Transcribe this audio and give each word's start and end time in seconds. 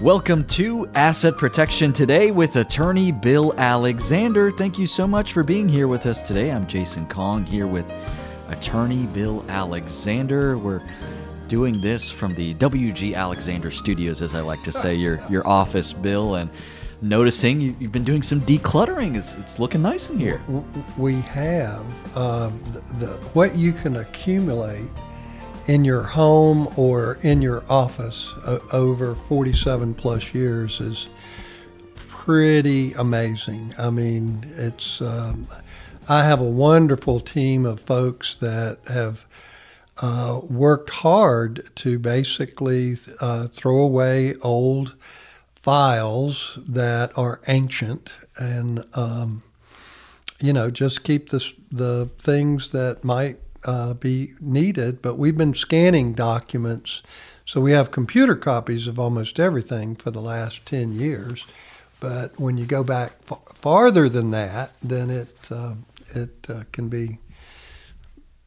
Welcome 0.00 0.46
to 0.46 0.88
Asset 0.94 1.36
Protection 1.36 1.92
Today 1.92 2.30
with 2.30 2.56
attorney 2.56 3.12
Bill 3.12 3.52
Alexander. 3.58 4.50
Thank 4.50 4.78
you 4.78 4.86
so 4.86 5.06
much 5.06 5.34
for 5.34 5.44
being 5.44 5.68
here 5.68 5.88
with 5.88 6.06
us 6.06 6.22
today. 6.22 6.50
I'm 6.50 6.66
Jason 6.66 7.06
Kong 7.06 7.44
here 7.44 7.66
with 7.66 7.92
attorney 8.48 9.04
Bill 9.08 9.44
Alexander. 9.50 10.56
We're 10.56 10.80
doing 11.48 11.82
this 11.82 12.10
from 12.10 12.34
the 12.34 12.54
WG 12.54 13.14
Alexander 13.14 13.70
Studios, 13.70 14.22
as 14.22 14.34
I 14.34 14.40
like 14.40 14.62
to 14.62 14.72
say, 14.72 14.94
your 14.94 15.20
your 15.28 15.46
office, 15.46 15.92
Bill, 15.92 16.36
and 16.36 16.50
noticing 17.02 17.60
you, 17.60 17.74
have 17.82 17.92
been 17.92 18.02
doing 18.02 18.22
some 18.22 18.40
decluttering. 18.40 19.16
It's, 19.18 19.34
it's 19.34 19.58
looking 19.58 19.82
nice 19.82 20.08
in 20.08 20.18
here. 20.18 20.40
We 20.96 21.16
have 21.16 21.84
uh, 22.16 22.50
the, 22.72 22.80
the, 23.04 23.12
what 23.34 23.54
you 23.54 23.74
can 23.74 23.98
accumulate 23.98 24.88
in 25.66 25.84
your 25.84 26.02
home 26.02 26.72
or 26.76 27.18
in 27.22 27.42
your 27.42 27.64
office 27.68 28.32
uh, 28.44 28.58
over 28.72 29.14
47 29.14 29.94
plus 29.94 30.34
years 30.34 30.80
is 30.80 31.08
pretty 31.94 32.92
amazing. 32.94 33.74
I 33.78 33.90
mean, 33.90 34.44
it's 34.56 35.00
um, 35.00 35.46
I 36.08 36.24
have 36.24 36.40
a 36.40 36.44
wonderful 36.44 37.20
team 37.20 37.64
of 37.64 37.80
folks 37.80 38.36
that 38.38 38.78
have 38.88 39.24
uh, 40.02 40.40
worked 40.48 40.90
hard 40.90 41.68
to 41.76 41.98
basically 41.98 42.96
uh, 43.20 43.46
throw 43.46 43.78
away 43.78 44.34
old 44.36 44.96
files 45.56 46.58
that 46.66 47.16
are 47.18 47.40
ancient 47.46 48.14
and 48.38 48.84
um, 48.94 49.42
you 50.40 50.52
know 50.52 50.70
just 50.70 51.04
keep 51.04 51.28
this, 51.28 51.52
the 51.70 52.08
things 52.18 52.72
that 52.72 53.04
might 53.04 53.38
uh, 53.64 53.94
be 53.94 54.34
needed, 54.40 55.02
but 55.02 55.16
we've 55.18 55.36
been 55.36 55.54
scanning 55.54 56.12
documents. 56.14 57.02
So 57.44 57.60
we 57.60 57.72
have 57.72 57.90
computer 57.90 58.36
copies 58.36 58.86
of 58.88 58.98
almost 58.98 59.38
everything 59.40 59.96
for 59.96 60.10
the 60.10 60.20
last 60.20 60.64
10 60.66 60.92
years. 60.94 61.46
But 62.00 62.38
when 62.40 62.56
you 62.56 62.66
go 62.66 62.82
back 62.84 63.12
f- 63.30 63.40
farther 63.54 64.08
than 64.08 64.30
that, 64.30 64.72
then 64.82 65.10
it, 65.10 65.48
uh, 65.50 65.74
it 66.14 66.46
uh, 66.48 66.64
can 66.72 66.88
be, 66.88 67.18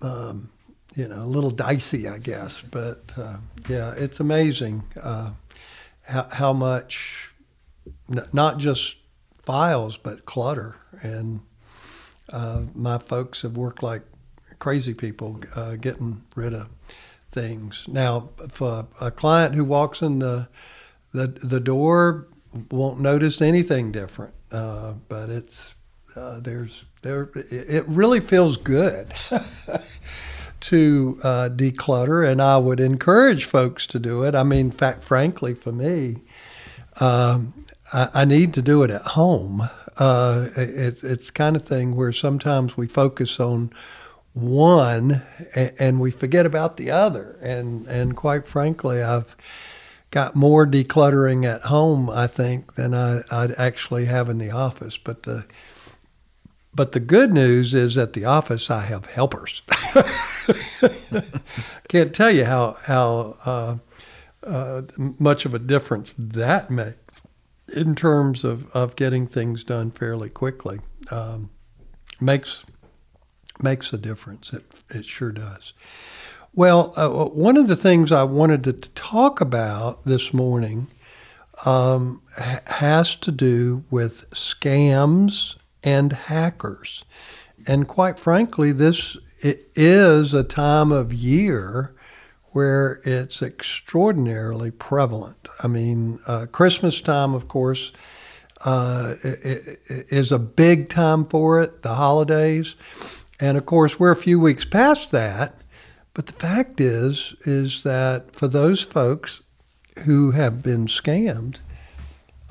um, 0.01 0.49
you 0.95 1.07
know, 1.07 1.23
a 1.23 1.27
little 1.27 1.51
dicey, 1.51 2.07
I 2.07 2.17
guess. 2.17 2.61
But 2.61 3.13
uh, 3.17 3.37
yeah, 3.69 3.93
it's 3.97 4.19
amazing 4.19 4.83
uh, 5.01 5.31
how, 6.03 6.27
how 6.31 6.53
much, 6.53 7.31
n- 8.09 8.25
not 8.33 8.57
just 8.57 8.97
files, 9.43 9.97
but 9.97 10.25
clutter. 10.25 10.77
And 11.01 11.41
uh, 12.31 12.63
my 12.73 12.97
folks 12.97 13.43
have 13.43 13.57
worked 13.57 13.83
like 13.83 14.03
crazy 14.59 14.93
people 14.93 15.39
uh, 15.55 15.75
getting 15.75 16.23
rid 16.35 16.53
of 16.53 16.69
things. 17.31 17.85
Now, 17.87 18.29
for 18.49 18.87
a 19.01 19.11
client 19.11 19.55
who 19.55 19.65
walks 19.65 20.01
in 20.01 20.19
the 20.19 20.47
the, 21.13 21.27
the 21.27 21.59
door 21.59 22.27
won't 22.71 22.99
notice 22.99 23.41
anything 23.41 23.91
different, 23.91 24.33
uh, 24.51 24.93
but 25.07 25.29
it's 25.29 25.75
uh, 26.15 26.39
there's 26.39 26.85
there 27.01 27.29
it 27.35 27.83
really 27.87 28.19
feels 28.19 28.57
good 28.57 29.13
to 30.61 31.19
uh, 31.23 31.49
declutter, 31.51 32.29
and 32.29 32.41
I 32.41 32.57
would 32.57 32.79
encourage 32.79 33.45
folks 33.45 33.87
to 33.87 33.99
do 33.99 34.23
it. 34.23 34.35
I 34.35 34.43
mean, 34.43 34.71
fact, 34.71 35.03
frankly, 35.03 35.53
for 35.53 35.71
me, 35.71 36.21
um, 36.99 37.53
I, 37.91 38.09
I, 38.13 38.25
need 38.25 38.53
to 38.53 38.61
do 38.61 38.83
it 38.83 38.91
at 38.91 39.01
home. 39.01 39.67
Uh, 39.97 40.47
it, 40.55 41.03
it's 41.03 41.31
kind 41.31 41.55
of 41.55 41.63
thing 41.63 41.95
where 41.95 42.11
sometimes 42.11 42.77
we 42.77 42.87
focus 42.87 43.39
on 43.39 43.71
one 44.33 45.23
and 45.55 45.99
we 45.99 46.11
forget 46.11 46.45
about 46.45 46.77
the 46.77 46.91
other. 46.91 47.37
And, 47.41 47.87
and 47.87 48.15
quite 48.15 48.47
frankly, 48.47 49.01
I've 49.01 49.35
got 50.11 50.35
more 50.35 50.65
decluttering 50.65 51.45
at 51.45 51.63
home, 51.63 52.09
I 52.09 52.27
think, 52.27 52.75
than 52.75 52.93
I, 52.93 53.21
I'd 53.31 53.51
actually 53.53 54.05
have 54.05 54.29
in 54.29 54.37
the 54.37 54.51
office. 54.51 54.97
But 54.97 55.23
the 55.23 55.45
but 56.75 56.93
the 56.93 56.99
good 56.99 57.31
news 57.31 57.75
is 57.75 57.99
at 57.99 58.13
the 58.13 58.25
office 58.25 58.71
I 58.71 58.81
have 58.81 59.05
helpers. 59.05 59.61
Can't 61.87 62.15
tell 62.15 62.31
you 62.31 62.45
how 62.45 62.77
how 62.83 63.37
uh, 63.45 63.77
uh, 64.43 64.81
much 64.97 65.45
of 65.45 65.53
a 65.53 65.59
difference 65.59 66.15
that 66.17 66.71
makes 66.71 66.97
in 67.73 67.95
terms 67.95 68.43
of, 68.43 68.69
of 68.71 68.95
getting 68.95 69.27
things 69.27 69.63
done 69.63 69.91
fairly 69.91 70.29
quickly. 70.29 70.79
Um, 71.09 71.49
makes 72.19 72.63
makes 73.63 73.93
a 73.93 73.97
difference. 73.97 74.53
It, 74.53 74.63
it 74.89 75.05
sure 75.05 75.31
does. 75.31 75.73
Well, 76.53 76.93
uh, 76.95 77.09
one 77.09 77.57
of 77.57 77.67
the 77.67 77.75
things 77.75 78.11
I 78.11 78.23
wanted 78.23 78.63
to 78.65 78.73
talk 78.73 79.41
about 79.41 80.05
this 80.05 80.33
morning 80.33 80.87
um, 81.65 82.21
has 82.35 83.15
to 83.17 83.31
do 83.31 83.83
with 83.89 84.29
scams 84.31 85.55
and 85.83 86.13
hackers. 86.13 87.05
And 87.65 87.87
quite 87.87 88.19
frankly, 88.19 88.71
this 88.71 89.17
is 89.41 90.33
a 90.33 90.43
time 90.43 90.91
of 90.91 91.13
year 91.13 91.95
where 92.51 93.01
it's 93.03 93.41
extraordinarily 93.41 94.69
prevalent. 94.69 95.47
I 95.63 95.67
mean, 95.67 96.19
uh, 96.27 96.45
Christmas 96.51 97.01
time, 97.01 97.33
of 97.33 97.47
course, 97.47 97.91
uh, 98.61 99.15
is 99.23 100.31
a 100.31 100.39
big 100.39 100.89
time 100.89 101.25
for 101.25 101.61
it, 101.61 101.81
the 101.81 101.95
holidays. 101.95 102.75
And 103.43 103.57
of 103.57 103.65
course, 103.65 103.99
we're 103.99 104.13
a 104.13 104.15
few 104.15 104.39
weeks 104.39 104.63
past 104.63 105.11
that. 105.11 105.53
But 106.13 106.27
the 106.27 106.33
fact 106.33 106.79
is, 106.79 107.35
is 107.41 107.83
that 107.83 108.33
for 108.33 108.47
those 108.47 108.83
folks 108.83 109.41
who 110.05 110.31
have 110.31 110.63
been 110.63 110.85
scammed, 110.85 111.57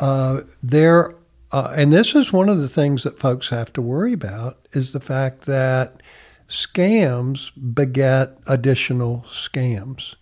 uh, 0.01 0.43
there, 0.63 1.15
uh, 1.51 1.73
and 1.75 1.95
this 1.95 2.15
is 2.15 2.31
one 2.31 2.51
of 2.51 2.59
the 2.59 2.69
things 2.69 3.05
that 3.05 3.19
folks 3.19 3.49
have 3.49 3.73
to 3.73 3.81
worry 3.81 4.13
about, 4.13 4.59
is 4.73 4.93
the 4.93 5.01
fact 5.01 5.47
that 5.47 6.03
scams 6.47 7.53
beget 7.75 8.37
additional 8.47 9.25
scams. 9.31 10.15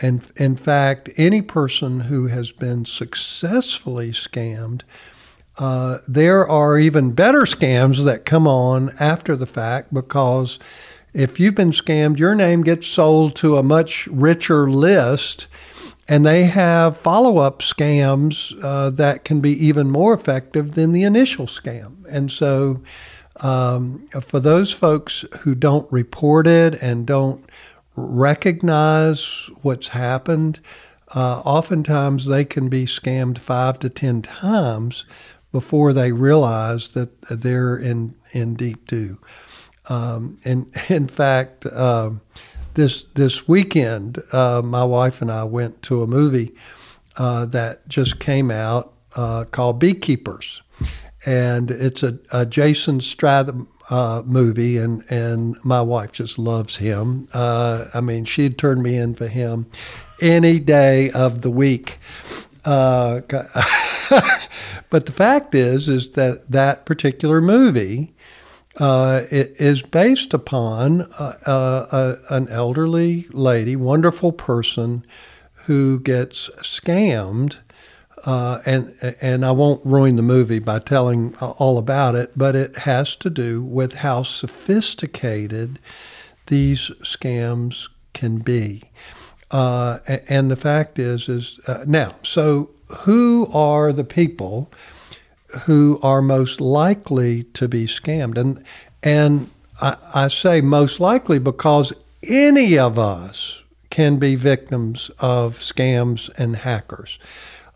And 0.00 0.24
in 0.36 0.54
fact, 0.54 1.10
any 1.16 1.42
person 1.42 1.98
who 1.98 2.28
has 2.28 2.52
been 2.52 2.84
successfully 2.84 4.12
scammed 4.12 4.82
uh, 5.58 5.98
there 6.08 6.46
are 6.46 6.78
even 6.78 7.12
better 7.12 7.42
scams 7.42 8.04
that 8.04 8.24
come 8.24 8.46
on 8.46 8.90
after 8.98 9.36
the 9.36 9.46
fact 9.46 9.92
because 9.92 10.58
if 11.14 11.38
you've 11.38 11.54
been 11.54 11.72
scammed, 11.72 12.18
your 12.18 12.34
name 12.34 12.62
gets 12.62 12.86
sold 12.86 13.36
to 13.36 13.58
a 13.58 13.62
much 13.62 14.06
richer 14.06 14.68
list, 14.70 15.46
and 16.08 16.24
they 16.24 16.44
have 16.44 16.96
follow 16.96 17.38
up 17.38 17.60
scams 17.60 18.58
uh, 18.62 18.90
that 18.90 19.24
can 19.24 19.40
be 19.40 19.52
even 19.66 19.90
more 19.90 20.14
effective 20.14 20.72
than 20.72 20.92
the 20.92 21.04
initial 21.04 21.46
scam. 21.46 22.04
And 22.08 22.30
so, 22.30 22.82
um, 23.40 24.06
for 24.22 24.40
those 24.40 24.72
folks 24.72 25.24
who 25.40 25.54
don't 25.54 25.90
report 25.92 26.46
it 26.46 26.80
and 26.82 27.06
don't 27.06 27.44
recognize 27.94 29.50
what's 29.60 29.88
happened, 29.88 30.60
uh, 31.14 31.40
oftentimes 31.40 32.26
they 32.26 32.44
can 32.44 32.70
be 32.70 32.86
scammed 32.86 33.38
five 33.38 33.78
to 33.80 33.90
ten 33.90 34.22
times 34.22 35.04
before 35.52 35.92
they 35.92 36.12
realize 36.12 36.88
that 36.88 37.20
they're 37.22 37.76
in, 37.76 38.14
in 38.32 38.54
deep 38.54 38.86
doo. 38.86 39.18
Um, 39.88 40.38
and 40.44 40.66
in 40.88 41.06
fact, 41.06 41.66
uh, 41.66 42.10
this 42.74 43.02
this 43.14 43.46
weekend, 43.46 44.18
uh, 44.32 44.62
my 44.64 44.84
wife 44.84 45.20
and 45.20 45.30
I 45.30 45.44
went 45.44 45.82
to 45.82 46.02
a 46.02 46.06
movie 46.06 46.54
uh, 47.18 47.46
that 47.46 47.86
just 47.88 48.18
came 48.18 48.50
out 48.50 48.94
uh, 49.14 49.44
called 49.44 49.78
Beekeepers, 49.78 50.62
and 51.26 51.70
it's 51.70 52.02
a, 52.02 52.18
a 52.32 52.46
Jason 52.46 53.00
Statham 53.00 53.68
uh, 53.90 54.22
movie, 54.24 54.78
and 54.78 55.04
and 55.10 55.62
my 55.62 55.82
wife 55.82 56.12
just 56.12 56.38
loves 56.38 56.76
him. 56.76 57.28
Uh, 57.34 57.86
I 57.92 58.00
mean, 58.00 58.24
she'd 58.24 58.56
turn 58.56 58.80
me 58.80 58.96
in 58.96 59.14
for 59.14 59.28
him 59.28 59.66
any 60.22 60.58
day 60.58 61.10
of 61.10 61.42
the 61.42 61.50
week. 61.50 61.98
But 64.92 65.06
the 65.06 65.12
fact 65.12 65.54
is, 65.54 65.88
is 65.88 66.10
that 66.10 66.50
that 66.50 66.84
particular 66.84 67.40
movie 67.40 68.12
uh, 68.78 69.22
is 69.30 69.80
based 69.80 70.34
upon 70.34 71.00
uh, 71.00 71.38
uh, 71.46 72.16
an 72.28 72.46
elderly 72.50 73.26
lady, 73.30 73.74
wonderful 73.74 74.32
person, 74.32 75.06
who 75.64 75.98
gets 75.98 76.50
scammed. 76.58 77.56
Uh, 78.26 78.60
and 78.66 79.16
and 79.22 79.46
I 79.46 79.50
won't 79.52 79.80
ruin 79.86 80.16
the 80.16 80.22
movie 80.22 80.58
by 80.58 80.78
telling 80.78 81.34
all 81.36 81.78
about 81.78 82.14
it, 82.14 82.32
but 82.36 82.54
it 82.54 82.76
has 82.76 83.16
to 83.16 83.30
do 83.30 83.62
with 83.62 83.94
how 83.94 84.24
sophisticated 84.24 85.78
these 86.48 86.90
scams 87.00 87.88
can 88.12 88.40
be. 88.40 88.82
Uh, 89.52 89.98
and 90.28 90.50
the 90.50 90.56
fact 90.56 90.98
is, 90.98 91.28
is 91.28 91.60
uh, 91.66 91.84
now 91.86 92.14
so 92.22 92.70
who 93.00 93.46
are 93.52 93.92
the 93.92 94.04
people 94.04 94.70
who 95.64 96.00
are 96.02 96.22
most 96.22 96.60
likely 96.60 97.44
to 97.54 97.68
be 97.68 97.86
scammed? 97.86 98.38
And 98.38 98.64
and 99.02 99.50
I, 99.80 99.96
I 100.14 100.28
say 100.28 100.60
most 100.62 101.00
likely 101.00 101.38
because 101.38 101.92
any 102.22 102.78
of 102.78 102.98
us 102.98 103.62
can 103.90 104.16
be 104.16 104.36
victims 104.36 105.10
of 105.18 105.58
scams 105.58 106.30
and 106.38 106.56
hackers. 106.56 107.18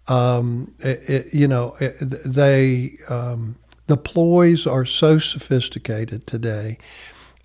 Um, 0.09 0.73
it, 0.79 1.11
it, 1.11 1.35
you 1.35 1.47
know, 1.47 1.77
it, 1.79 1.97
they 2.01 2.93
um, 3.09 3.57
the 3.87 3.97
ploys 3.99 4.67
are 4.67 4.85
so 4.85 5.19
sophisticated 5.19 6.27
today 6.27 6.79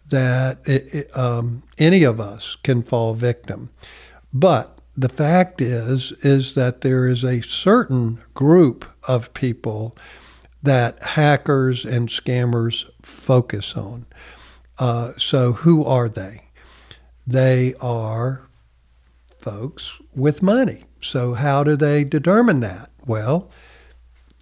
that 0.10 1.08
um, 1.16 1.64
any 1.78 2.04
of 2.04 2.20
us 2.22 2.56
can 2.64 2.82
fall 2.82 3.14
victim. 3.14 3.70
But 4.34 4.80
the 4.96 5.10
fact 5.10 5.62
is, 5.62 6.12
is 6.22 6.56
that 6.56 6.82
there 6.82 7.08
is 7.08 7.24
a 7.24 7.42
certain 7.42 8.20
group 8.34 8.86
of 9.08 9.34
people 9.34 9.96
that 10.64 11.02
hackers 11.02 11.86
and 11.86 12.08
scammers 12.08 12.86
focus 13.02 13.76
on. 13.76 14.06
Uh, 14.80 15.14
so, 15.18 15.54
who 15.54 15.84
are 15.86 16.10
they? 16.10 16.42
They 17.26 17.74
are 17.82 18.48
folks 19.38 19.98
with 20.16 20.42
money. 20.42 20.84
So, 21.02 21.34
how 21.34 21.64
do 21.64 21.76
they 21.76 22.04
determine 22.04 22.60
that? 22.62 22.90
Well, 23.06 23.50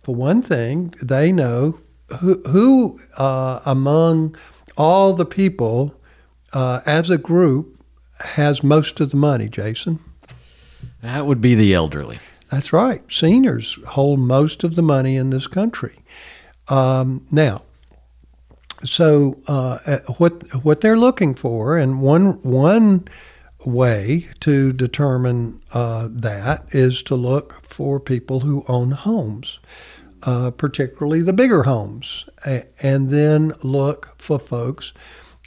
for 0.03 0.15
one 0.15 0.41
thing, 0.41 0.93
they 1.01 1.31
know 1.31 1.79
who, 2.19 2.41
who 2.43 2.99
uh, 3.17 3.59
among 3.65 4.35
all 4.77 5.13
the 5.13 5.25
people 5.25 5.93
uh, 6.53 6.81
as 6.85 7.09
a 7.09 7.17
group 7.17 7.78
has 8.21 8.63
most 8.63 8.99
of 8.99 9.11
the 9.11 9.17
money, 9.17 9.49
Jason. 9.49 9.99
That 11.01 11.25
would 11.25 11.41
be 11.41 11.55
the 11.55 11.73
elderly. 11.73 12.19
That's 12.49 12.73
right. 12.73 13.01
Seniors 13.11 13.77
hold 13.87 14.19
most 14.19 14.63
of 14.63 14.75
the 14.75 14.81
money 14.81 15.15
in 15.15 15.29
this 15.29 15.47
country. 15.47 15.95
Um, 16.67 17.25
now, 17.31 17.63
so 18.83 19.39
uh, 19.47 19.99
what 20.17 20.63
what 20.63 20.81
they're 20.81 20.97
looking 20.97 21.35
for, 21.35 21.77
and 21.77 22.01
one 22.01 22.41
one 22.41 23.07
way 23.65 24.27
to 24.39 24.71
determine 24.73 25.61
uh, 25.73 26.07
that 26.11 26.65
is 26.69 27.03
to 27.03 27.15
look 27.15 27.61
for 27.63 27.99
people 27.99 28.41
who 28.41 28.63
own 28.67 28.91
homes, 28.91 29.59
uh, 30.23 30.51
particularly 30.51 31.21
the 31.21 31.33
bigger 31.33 31.63
homes, 31.63 32.25
and 32.81 33.09
then 33.09 33.53
look 33.61 34.13
for 34.17 34.39
folks 34.39 34.93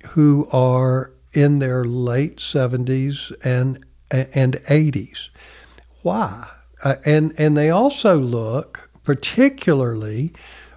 who 0.09 0.49
are 0.53 1.12
in 1.33 1.59
their 1.59 1.85
late 1.85 2.37
70s 2.37 3.33
and 3.45 3.85
and 4.11 4.55
80s. 4.69 5.31
Why? 6.03 6.49
Uh, 6.85 6.97
and 7.05 7.33
and 7.39 7.57
they 7.57 7.71
also 7.71 8.19
look 8.19 8.91
particularly 9.05 10.33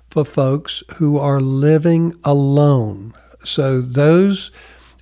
for 0.10 0.24
folks 0.24 0.84
who 0.96 1.18
are 1.18 1.42
living 1.42 2.14
alone. 2.24 3.14
So 3.44 3.82
those 3.82 4.52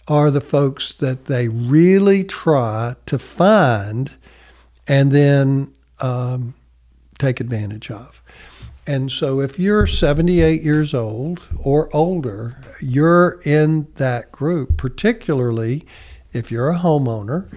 are 0.07 0.31
the 0.31 0.41
folks 0.41 0.97
that 0.97 1.25
they 1.25 1.47
really 1.47 2.23
try 2.23 2.95
to 3.05 3.19
find 3.19 4.11
and 4.87 5.11
then 5.11 5.71
um, 5.99 6.55
take 7.19 7.39
advantage 7.39 7.91
of. 7.91 8.22
And 8.85 9.11
so 9.11 9.39
if 9.39 9.57
you're 9.57 9.87
78 9.87 10.61
years 10.61 10.93
old 10.93 11.41
or 11.57 11.93
older, 11.95 12.61
you're 12.81 13.39
in 13.45 13.87
that 13.95 14.31
group, 14.31 14.77
particularly 14.77 15.85
if 16.33 16.51
you're 16.51 16.71
a 16.71 16.77
homeowner, 16.79 17.47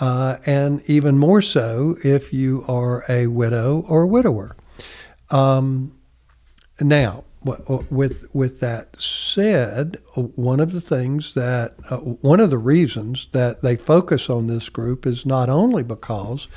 uh, 0.00 0.38
and 0.44 0.82
even 0.86 1.18
more 1.18 1.42
so 1.42 1.96
if 2.02 2.32
you 2.32 2.64
are 2.66 3.04
a 3.08 3.28
widow 3.28 3.84
or 3.88 4.06
widower. 4.06 4.56
Um, 5.30 5.96
now, 6.80 7.24
with 7.90 8.26
with 8.32 8.60
that 8.60 9.00
said, 9.00 9.98
one 10.14 10.60
of 10.60 10.72
the 10.72 10.80
things 10.80 11.34
that 11.34 11.74
uh, 11.90 11.96
one 11.98 12.40
of 12.40 12.50
the 12.50 12.58
reasons 12.58 13.28
that 13.32 13.62
they 13.62 13.76
focus 13.76 14.30
on 14.30 14.46
this 14.46 14.68
group 14.68 15.06
is 15.06 15.26
not 15.26 15.48
only 15.48 15.82
because 15.82 16.48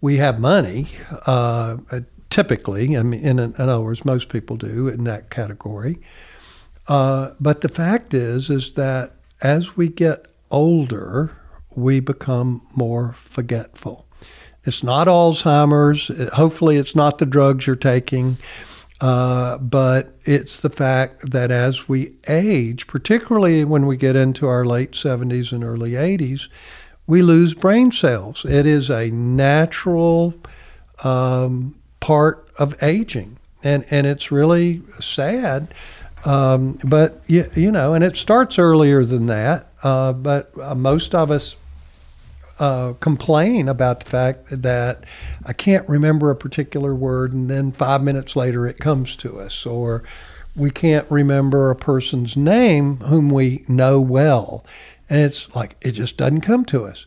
we 0.00 0.16
have 0.16 0.40
money. 0.40 0.86
Uh, 1.26 1.78
typically, 2.30 2.96
I 2.96 3.02
mean, 3.02 3.20
in, 3.20 3.38
in, 3.38 3.54
other 3.56 3.80
words, 3.80 4.04
most 4.04 4.28
people 4.28 4.56
do 4.56 4.88
in 4.88 5.04
that 5.04 5.30
category. 5.30 5.98
Uh, 6.86 7.32
but 7.40 7.60
the 7.60 7.68
fact 7.68 8.14
is, 8.14 8.50
is 8.50 8.72
that 8.72 9.12
as 9.42 9.76
we 9.76 9.88
get 9.88 10.26
older, 10.50 11.36
we 11.74 12.00
become 12.00 12.66
more 12.74 13.12
forgetful. 13.12 14.06
It's 14.64 14.82
not 14.82 15.06
Alzheimer's. 15.06 16.10
Hopefully, 16.34 16.76
it's 16.76 16.96
not 16.96 17.18
the 17.18 17.26
drugs 17.26 17.66
you're 17.66 17.76
taking. 17.76 18.38
Uh, 19.00 19.58
but 19.58 20.16
it's 20.24 20.60
the 20.60 20.70
fact 20.70 21.30
that 21.30 21.52
as 21.52 21.88
we 21.88 22.16
age, 22.26 22.86
particularly 22.88 23.64
when 23.64 23.86
we 23.86 23.96
get 23.96 24.16
into 24.16 24.46
our 24.46 24.64
late 24.64 24.92
70s 24.92 25.52
and 25.52 25.62
early 25.62 25.92
80s, 25.92 26.48
we 27.06 27.22
lose 27.22 27.54
brain 27.54 27.92
cells. 27.92 28.44
It 28.44 28.66
is 28.66 28.90
a 28.90 29.10
natural 29.10 30.34
um, 31.04 31.77
part 32.00 32.48
of 32.58 32.80
aging, 32.82 33.38
and 33.62 33.84
and 33.90 34.06
it's 34.06 34.30
really 34.30 34.82
sad. 35.00 35.74
Um, 36.24 36.78
but 36.84 37.22
you, 37.26 37.48
you 37.54 37.70
know, 37.70 37.94
and 37.94 38.02
it 38.02 38.16
starts 38.16 38.58
earlier 38.58 39.04
than 39.04 39.26
that. 39.26 39.68
Uh, 39.82 40.12
but 40.12 40.50
uh, 40.60 40.74
most 40.74 41.14
of 41.14 41.30
us 41.30 41.54
uh, 42.58 42.94
complain 42.94 43.68
about 43.68 44.00
the 44.00 44.10
fact 44.10 44.46
that 44.50 45.04
I 45.46 45.52
can't 45.52 45.88
remember 45.88 46.30
a 46.30 46.36
particular 46.36 46.94
word, 46.94 47.32
and 47.32 47.48
then 47.48 47.72
five 47.72 48.02
minutes 48.02 48.34
later 48.34 48.66
it 48.66 48.78
comes 48.78 49.14
to 49.16 49.38
us, 49.38 49.64
or 49.64 50.02
we 50.56 50.70
can't 50.70 51.08
remember 51.10 51.70
a 51.70 51.76
person's 51.76 52.36
name 52.36 52.96
whom 52.96 53.30
we 53.30 53.64
know 53.68 54.00
well, 54.00 54.64
and 55.08 55.20
it's 55.20 55.54
like 55.54 55.76
it 55.80 55.92
just 55.92 56.16
doesn't 56.16 56.40
come 56.40 56.64
to 56.66 56.84
us. 56.84 57.06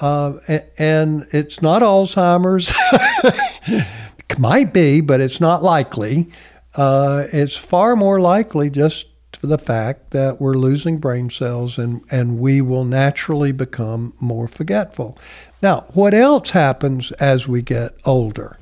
Uh, 0.00 0.38
and 0.78 1.26
it's 1.32 1.60
not 1.60 1.82
Alzheimer's. 1.82 2.72
might 4.36 4.72
be, 4.72 5.00
but 5.00 5.20
it's 5.20 5.40
not 5.40 5.62
likely. 5.62 6.30
Uh, 6.74 7.24
it's 7.32 7.56
far 7.56 7.96
more 7.96 8.20
likely 8.20 8.70
just 8.70 9.06
for 9.32 9.46
the 9.46 9.58
fact 9.58 10.10
that 10.10 10.40
we're 10.40 10.54
losing 10.54 10.98
brain 10.98 11.30
cells 11.30 11.78
and, 11.78 12.02
and 12.10 12.38
we 12.38 12.60
will 12.60 12.84
naturally 12.84 13.52
become 13.52 14.12
more 14.18 14.48
forgetful. 14.48 15.16
Now, 15.62 15.84
what 15.88 16.14
else 16.14 16.50
happens 16.50 17.12
as 17.12 17.46
we 17.46 17.62
get 17.62 17.92
older? 18.04 18.58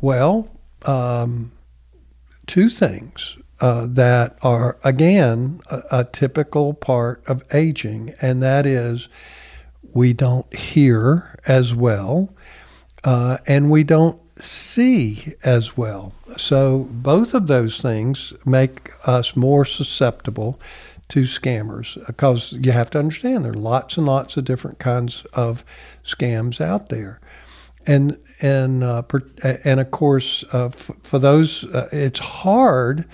Well, 0.00 0.48
um, 0.84 1.52
two 2.46 2.68
things 2.68 3.38
uh, 3.60 3.86
that 3.90 4.36
are, 4.42 4.78
again, 4.84 5.60
a, 5.70 5.82
a 5.90 6.04
typical 6.04 6.74
part 6.74 7.22
of 7.26 7.44
aging, 7.54 8.12
and 8.20 8.42
that 8.42 8.66
is 8.66 9.08
we 9.92 10.12
don't 10.12 10.54
hear 10.54 11.38
as 11.46 11.74
well, 11.74 12.34
uh, 13.04 13.38
and 13.46 13.70
we 13.70 13.84
don't 13.84 14.20
see 14.42 15.34
as 15.44 15.76
well. 15.76 16.12
So 16.36 16.88
both 16.90 17.34
of 17.34 17.46
those 17.46 17.80
things 17.80 18.32
make 18.44 18.90
us 19.06 19.36
more 19.36 19.64
susceptible 19.64 20.58
to 21.08 21.22
scammers 21.22 22.04
because 22.06 22.52
you 22.52 22.72
have 22.72 22.90
to 22.90 22.98
understand 22.98 23.44
there 23.44 23.52
are 23.52 23.54
lots 23.54 23.96
and 23.96 24.06
lots 24.06 24.36
of 24.36 24.44
different 24.44 24.78
kinds 24.78 25.24
of 25.32 25.64
scams 26.04 26.60
out 26.60 26.88
there. 26.88 27.20
And 27.86 28.18
and 28.40 28.82
uh, 28.82 29.02
and 29.64 29.80
of 29.80 29.90
course, 29.90 30.44
uh, 30.52 30.66
f- 30.66 30.90
for 31.02 31.18
those, 31.18 31.64
uh, 31.64 31.88
it's 31.92 32.18
hard 32.18 33.04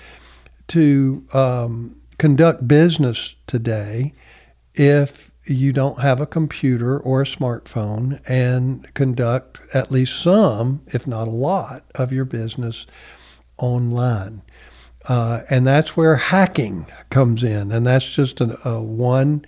to 0.69 1.25
um, 1.33 1.95
conduct 2.17 2.67
business 2.67 3.35
today 3.47 4.13
if 4.75 5.28
you 5.49 5.73
don't 5.73 5.99
have 5.99 6.21
a 6.21 6.27
computer 6.27 6.99
or 6.99 7.21
a 7.21 7.25
smartphone 7.25 8.21
and 8.27 8.93
conduct 8.93 9.59
at 9.73 9.91
least 9.91 10.21
some, 10.21 10.81
if 10.87 11.07
not 11.07 11.27
a 11.27 11.31
lot, 11.31 11.83
of 11.95 12.11
your 12.11 12.25
business 12.25 12.85
online. 13.57 14.41
Uh, 15.07 15.41
and 15.49 15.65
that's 15.65 15.97
where 15.97 16.15
hacking 16.15 16.85
comes 17.09 17.43
in. 17.43 17.71
And 17.71 17.85
that's 17.85 18.13
just 18.13 18.41
a, 18.41 18.67
a 18.67 18.81
one 18.81 19.45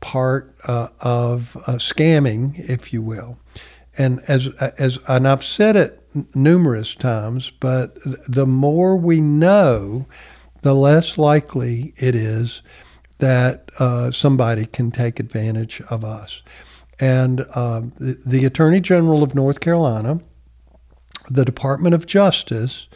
part 0.00 0.54
uh, 0.64 0.88
of 1.00 1.56
uh, 1.66 1.72
scamming, 1.72 2.54
if 2.68 2.92
you 2.92 3.02
will. 3.02 3.38
And 3.98 4.20
as, 4.28 4.48
as 4.78 4.98
and 5.08 5.26
I've 5.26 5.44
said 5.44 5.76
it 5.76 6.00
numerous 6.34 6.94
times, 6.94 7.50
but 7.50 7.98
the 8.04 8.46
more 8.46 8.96
we 8.96 9.20
know, 9.20 10.06
the 10.62 10.74
less 10.74 11.18
likely 11.18 11.92
it 11.96 12.14
is 12.14 12.62
that 13.20 13.70
uh, 13.78 14.10
somebody 14.10 14.66
can 14.66 14.90
take 14.90 15.20
advantage 15.20 15.80
of 15.88 16.04
us. 16.04 16.42
And 16.98 17.40
uh, 17.54 17.80
the, 17.96 18.18
the, 18.26 18.44
Attorney 18.44 18.80
General 18.80 19.22
of 19.22 19.34
North 19.34 19.60
Carolina, 19.60 20.20
the 21.30 21.44
Department 21.44 21.94
of 21.94 22.06
Justice, 22.06 22.88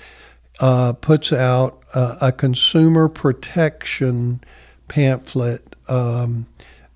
uh, 0.60 0.92
puts 0.92 1.32
out 1.32 1.82
a 1.94 2.32
consumer 2.32 3.08
protection 3.08 4.42
pamphlet 4.88 5.76
um, 5.88 6.46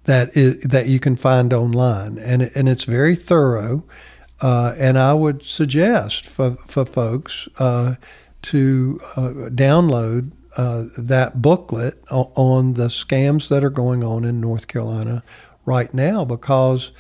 that 0.05 0.37
is, 0.37 0.59
that 0.61 0.87
you 0.87 0.99
can 0.99 1.17
find 1.17 1.53
online, 1.53 2.19
and 2.19 2.51
and 2.55 2.69
it's 2.69 2.85
very 2.85 3.15
thorough. 3.15 3.85
Uh, 4.41 4.75
and 4.79 4.99
I 4.99 5.13
would 5.15 5.43
suggest 5.43 6.27
for 6.27 6.53
for 6.67 6.85
folks 6.85 7.49
uh, 7.59 7.97
to 8.43 9.01
uh, 9.17 9.51
download 9.51 10.33
uh, 10.59 10.87
that 10.99 11.41
booklet 11.41 12.03
on 12.11 12.75
the 12.75 12.89
scams 12.89 13.49
that 13.49 13.65
are 13.65 13.71
going 13.71 14.03
on 14.03 14.25
in 14.25 14.41
North 14.41 14.67
Carolina 14.67 15.23
right 15.65 15.95
now 15.95 16.25
because 16.25 16.93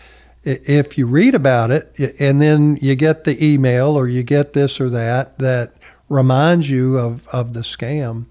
if 0.44 0.96
you 0.96 1.06
read 1.06 1.34
about 1.34 1.70
it 1.70 2.14
and 2.20 2.40
then 2.40 2.78
you 2.80 2.94
get 2.94 3.24
the 3.24 3.44
email 3.44 3.96
or 3.96 4.06
you 4.06 4.22
get 4.22 4.52
this 4.52 4.80
or 4.80 4.88
that 4.88 5.38
that 5.38 5.74
reminds 6.08 6.70
you 6.70 6.96
of, 6.96 7.26
of 7.28 7.52
the 7.52 7.60
scam, 7.60 8.26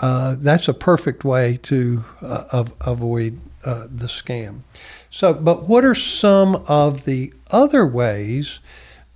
uh, 0.00 0.36
that's 0.38 0.68
a 0.68 0.74
perfect 0.74 1.24
way 1.24 1.58
to 1.62 2.04
uh, 2.22 2.64
avoid 2.80 3.38
uh, 3.64 3.86
the 3.90 4.06
scam. 4.06 4.60
So, 5.10 5.34
but 5.34 5.68
what 5.68 5.84
are 5.84 5.94
some 5.94 6.56
of 6.68 7.04
the 7.04 7.34
other 7.50 7.84
ways 7.84 8.60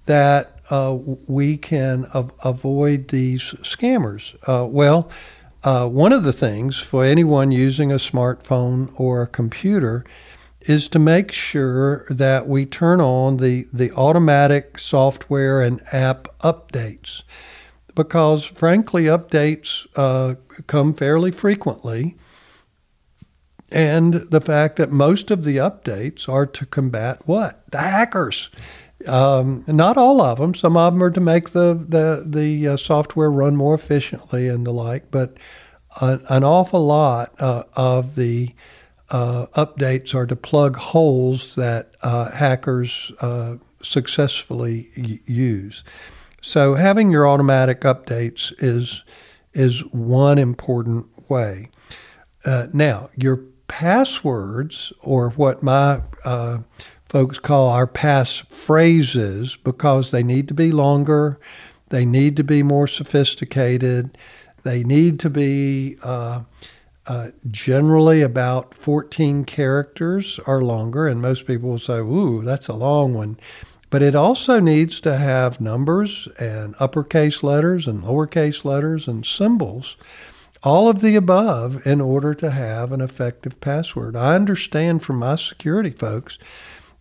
that 0.06 0.58
uh, 0.70 0.96
we 1.26 1.56
can 1.56 2.06
av- 2.14 2.32
avoid 2.42 3.08
these 3.08 3.42
scammers? 3.62 4.34
Uh, 4.48 4.66
well, 4.66 5.08
uh, 5.64 5.88
one 5.88 6.12
of 6.12 6.24
the 6.24 6.32
things 6.32 6.78
for 6.78 7.04
anyone 7.04 7.50
using 7.50 7.90
a 7.90 7.96
smartphone 7.96 8.92
or 8.96 9.22
a 9.22 9.26
computer 9.26 10.04
is 10.60 10.88
to 10.88 10.98
make 10.98 11.32
sure 11.32 12.06
that 12.10 12.46
we 12.46 12.66
turn 12.66 13.00
on 13.00 13.38
the, 13.38 13.66
the 13.72 13.90
automatic 13.92 14.78
software 14.78 15.60
and 15.60 15.82
app 15.92 16.28
updates 16.40 17.22
because, 17.94 18.44
frankly, 18.44 19.04
updates 19.04 19.86
uh, 19.96 20.34
come 20.66 20.92
fairly 20.92 21.30
frequently. 21.30 22.16
And 23.70 24.14
the 24.14 24.40
fact 24.40 24.76
that 24.76 24.90
most 24.90 25.30
of 25.30 25.44
the 25.44 25.56
updates 25.56 26.28
are 26.28 26.46
to 26.46 26.66
combat 26.66 27.22
what? 27.26 27.70
The 27.70 27.78
hackers. 27.78 28.50
Um, 29.06 29.64
not 29.66 29.96
all 29.96 30.20
of 30.20 30.38
them. 30.38 30.54
Some 30.54 30.76
of 30.76 30.92
them 30.94 31.02
are 31.02 31.10
to 31.10 31.20
make 31.20 31.50
the 31.50 31.74
the 31.88 32.24
the 32.26 32.68
uh, 32.68 32.76
software 32.76 33.30
run 33.30 33.56
more 33.56 33.74
efficiently 33.74 34.48
and 34.48 34.66
the 34.66 34.72
like. 34.72 35.10
But 35.10 35.36
an, 36.00 36.44
awful 36.44 36.84
lot 36.84 37.34
uh, 37.38 37.64
of 37.74 38.14
the 38.14 38.50
uh, 39.10 39.46
updates 39.54 40.14
are 40.14 40.26
to 40.26 40.36
plug 40.36 40.76
holes 40.76 41.54
that 41.54 41.92
uh, 42.02 42.30
hackers 42.30 43.12
uh, 43.20 43.56
successfully 43.82 44.88
y- 44.96 45.20
use. 45.26 45.84
So 46.40 46.74
having 46.74 47.10
your 47.10 47.28
automatic 47.28 47.82
updates 47.82 48.52
is 48.58 49.02
is 49.52 49.80
one 49.92 50.38
important 50.38 51.06
way. 51.30 51.70
Uh, 52.44 52.66
now 52.72 53.10
your 53.16 53.36
passwords, 53.68 54.92
or 55.00 55.30
what 55.30 55.62
my 55.62 56.02
folks 57.14 57.38
call 57.38 57.68
our 57.68 57.86
pass 57.86 58.38
phrases 58.38 59.54
because 59.62 60.10
they 60.10 60.24
need 60.24 60.48
to 60.48 60.54
be 60.54 60.72
longer, 60.72 61.38
they 61.90 62.04
need 62.04 62.36
to 62.36 62.42
be 62.42 62.60
more 62.60 62.88
sophisticated, 62.88 64.18
they 64.64 64.82
need 64.82 65.20
to 65.20 65.30
be 65.30 65.96
uh, 66.02 66.42
uh, 67.06 67.28
generally 67.52 68.20
about 68.20 68.74
14 68.74 69.44
characters 69.44 70.40
or 70.44 70.60
longer, 70.60 71.06
and 71.06 71.22
most 71.22 71.46
people 71.46 71.70
will 71.70 71.78
say, 71.78 71.98
Ooh, 71.98 72.42
that's 72.42 72.66
a 72.66 72.74
long 72.74 73.14
one. 73.14 73.38
But 73.90 74.02
it 74.02 74.16
also 74.16 74.58
needs 74.58 75.00
to 75.02 75.16
have 75.16 75.60
numbers 75.60 76.26
and 76.40 76.74
uppercase 76.80 77.44
letters 77.44 77.86
and 77.86 78.02
lowercase 78.02 78.64
letters 78.64 79.06
and 79.06 79.24
symbols, 79.24 79.96
all 80.64 80.88
of 80.88 81.00
the 81.00 81.14
above, 81.14 81.86
in 81.86 82.00
order 82.00 82.34
to 82.34 82.50
have 82.50 82.90
an 82.90 83.00
effective 83.00 83.60
password. 83.60 84.16
I 84.16 84.34
understand 84.34 85.04
from 85.04 85.20
my 85.20 85.36
security 85.36 85.90
folks 85.90 86.38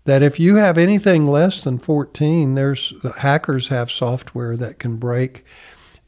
that 0.06 0.22
if 0.22 0.40
you 0.40 0.56
have 0.56 0.78
anything 0.78 1.28
less 1.28 1.64
than 1.64 1.80
14, 1.80 2.56
there's 2.56 2.94
hackers 3.20 3.70
have 3.70 3.90
software 3.90 4.58
that 4.58 4.80
can 4.80 4.98
break 4.98 5.46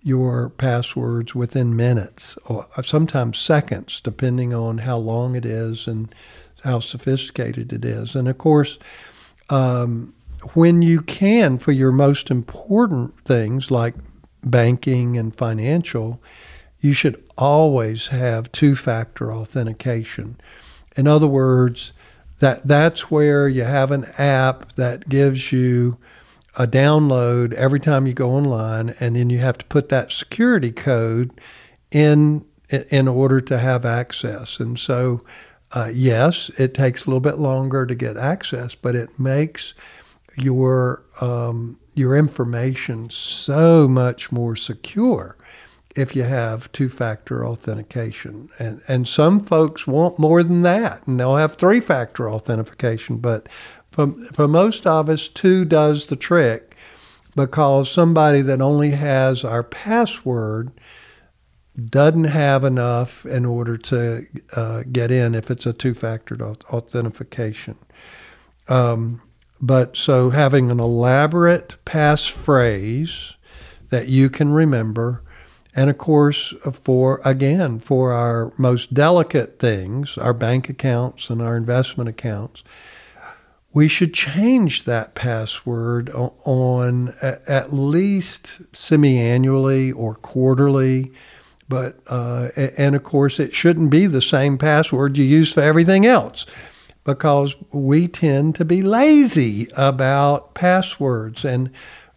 your 0.03 0.49
passwords 0.49 1.33
within 1.33 1.75
minutes 1.75 2.37
or 2.45 2.67
sometimes 2.83 3.39
seconds, 3.39 4.01
depending 4.01 4.53
on 4.53 4.79
how 4.79 4.97
long 4.97 5.35
it 5.35 5.45
is 5.45 5.87
and 5.87 6.13
how 6.63 6.79
sophisticated 6.79 7.71
it 7.73 7.83
is. 7.83 8.15
And 8.15 8.27
of 8.27 8.37
course, 8.37 8.77
um, 9.49 10.13
when 10.53 10.81
you 10.81 11.01
can, 11.01 11.57
for 11.57 11.71
your 11.71 11.91
most 11.91 12.29
important 12.29 13.19
things 13.21 13.71
like 13.71 13.95
banking 14.43 15.17
and 15.17 15.35
financial, 15.35 16.21
you 16.79 16.93
should 16.93 17.23
always 17.37 18.07
have 18.07 18.51
two 18.51 18.75
factor 18.75 19.33
authentication. 19.33 20.37
In 20.95 21.07
other 21.07 21.27
words, 21.27 21.93
that 22.39 22.67
that's 22.67 23.09
where 23.09 23.47
you 23.47 23.63
have 23.63 23.91
an 23.91 24.05
app 24.17 24.73
that 24.73 25.07
gives 25.07 25.51
you 25.51 25.97
a 26.57 26.67
download 26.67 27.53
every 27.53 27.79
time 27.79 28.07
you 28.07 28.13
go 28.13 28.31
online, 28.31 28.93
and 28.99 29.15
then 29.15 29.29
you 29.29 29.39
have 29.39 29.57
to 29.57 29.65
put 29.65 29.89
that 29.89 30.11
security 30.11 30.71
code 30.71 31.31
in 31.91 32.45
in 32.69 33.07
order 33.07 33.39
to 33.39 33.59
have 33.59 33.85
access. 33.85 34.59
And 34.59 34.79
so, 34.79 35.23
uh, 35.73 35.91
yes, 35.93 36.49
it 36.57 36.73
takes 36.73 37.05
a 37.05 37.09
little 37.09 37.19
bit 37.19 37.37
longer 37.37 37.85
to 37.85 37.93
get 37.93 38.17
access, 38.17 38.73
but 38.73 38.95
it 38.95 39.19
makes 39.19 39.73
your 40.37 41.03
um, 41.21 41.79
your 41.93 42.15
information 42.17 43.09
so 43.09 43.87
much 43.87 44.31
more 44.31 44.55
secure 44.55 45.37
if 45.95 46.15
you 46.15 46.23
have 46.23 46.71
two 46.71 46.89
factor 46.89 47.45
authentication. 47.45 48.49
And, 48.59 48.81
and 48.87 49.07
some 49.07 49.39
folks 49.39 49.87
want 49.87 50.19
more 50.19 50.43
than 50.43 50.61
that, 50.63 51.07
and 51.07 51.19
they'll 51.19 51.37
have 51.37 51.55
three 51.55 51.79
factor 51.79 52.29
authentication. 52.29 53.17
But 53.17 53.47
for, 53.91 54.13
for 54.33 54.47
most 54.47 54.85
of 54.85 55.09
us, 55.09 55.27
two 55.27 55.63
does 55.63 56.07
the 56.07 56.17
trick 56.17 56.75
because 57.35 57.89
somebody 57.89 58.41
that 58.41 58.61
only 58.61 58.91
has 58.91 59.43
our 59.43 59.63
password 59.63 60.71
doesn't 61.89 62.25
have 62.25 62.63
enough 62.63 63.25
in 63.25 63.45
order 63.45 63.77
to 63.77 64.25
uh, 64.55 64.83
get 64.91 65.11
in 65.11 65.35
if 65.35 65.51
it's 65.51 65.65
a 65.65 65.73
two 65.73 65.93
factor 65.93 66.37
authentication. 66.41 67.77
Um, 68.67 69.21
but 69.61 69.97
so 69.97 70.29
having 70.29 70.71
an 70.71 70.79
elaborate 70.79 71.75
passphrase 71.85 73.33
that 73.89 74.07
you 74.07 74.29
can 74.29 74.51
remember 74.51 75.24
and 75.75 75.89
of 75.89 75.97
course, 75.97 76.53
for 76.83 77.19
again, 77.25 77.79
for 77.79 78.13
our 78.13 78.53
most 78.57 78.93
delicate 78.93 79.59
things, 79.59 80.17
our 80.17 80.33
bank 80.33 80.69
accounts 80.69 81.29
and 81.29 81.41
our 81.41 81.57
investment 81.57 82.09
accounts, 82.09 82.63
we 83.73 83.89
should 83.89 84.13
change 84.13 84.85
that 84.85 85.15
password 85.15 86.09
on 86.09 87.09
at 87.21 87.73
least 87.73 88.61
semi 88.71 89.19
annually 89.19 89.91
or 89.91 90.15
quarterly. 90.15 91.11
But, 91.67 91.99
uh, 92.07 92.49
and 92.77 92.95
of 92.95 93.03
course, 93.03 93.37
it 93.37 93.53
shouldn't 93.53 93.89
be 93.89 94.07
the 94.07 94.21
same 94.21 94.57
password 94.57 95.17
you 95.17 95.25
use 95.25 95.51
for 95.51 95.61
everything 95.61 96.05
else 96.05 96.45
because 97.03 97.55
we 97.71 98.07
tend 98.07 98.55
to 98.55 98.65
be 98.65 98.81
lazy 98.81 99.67
about 99.75 100.53
passwords. 100.53 101.43
And 101.43 101.69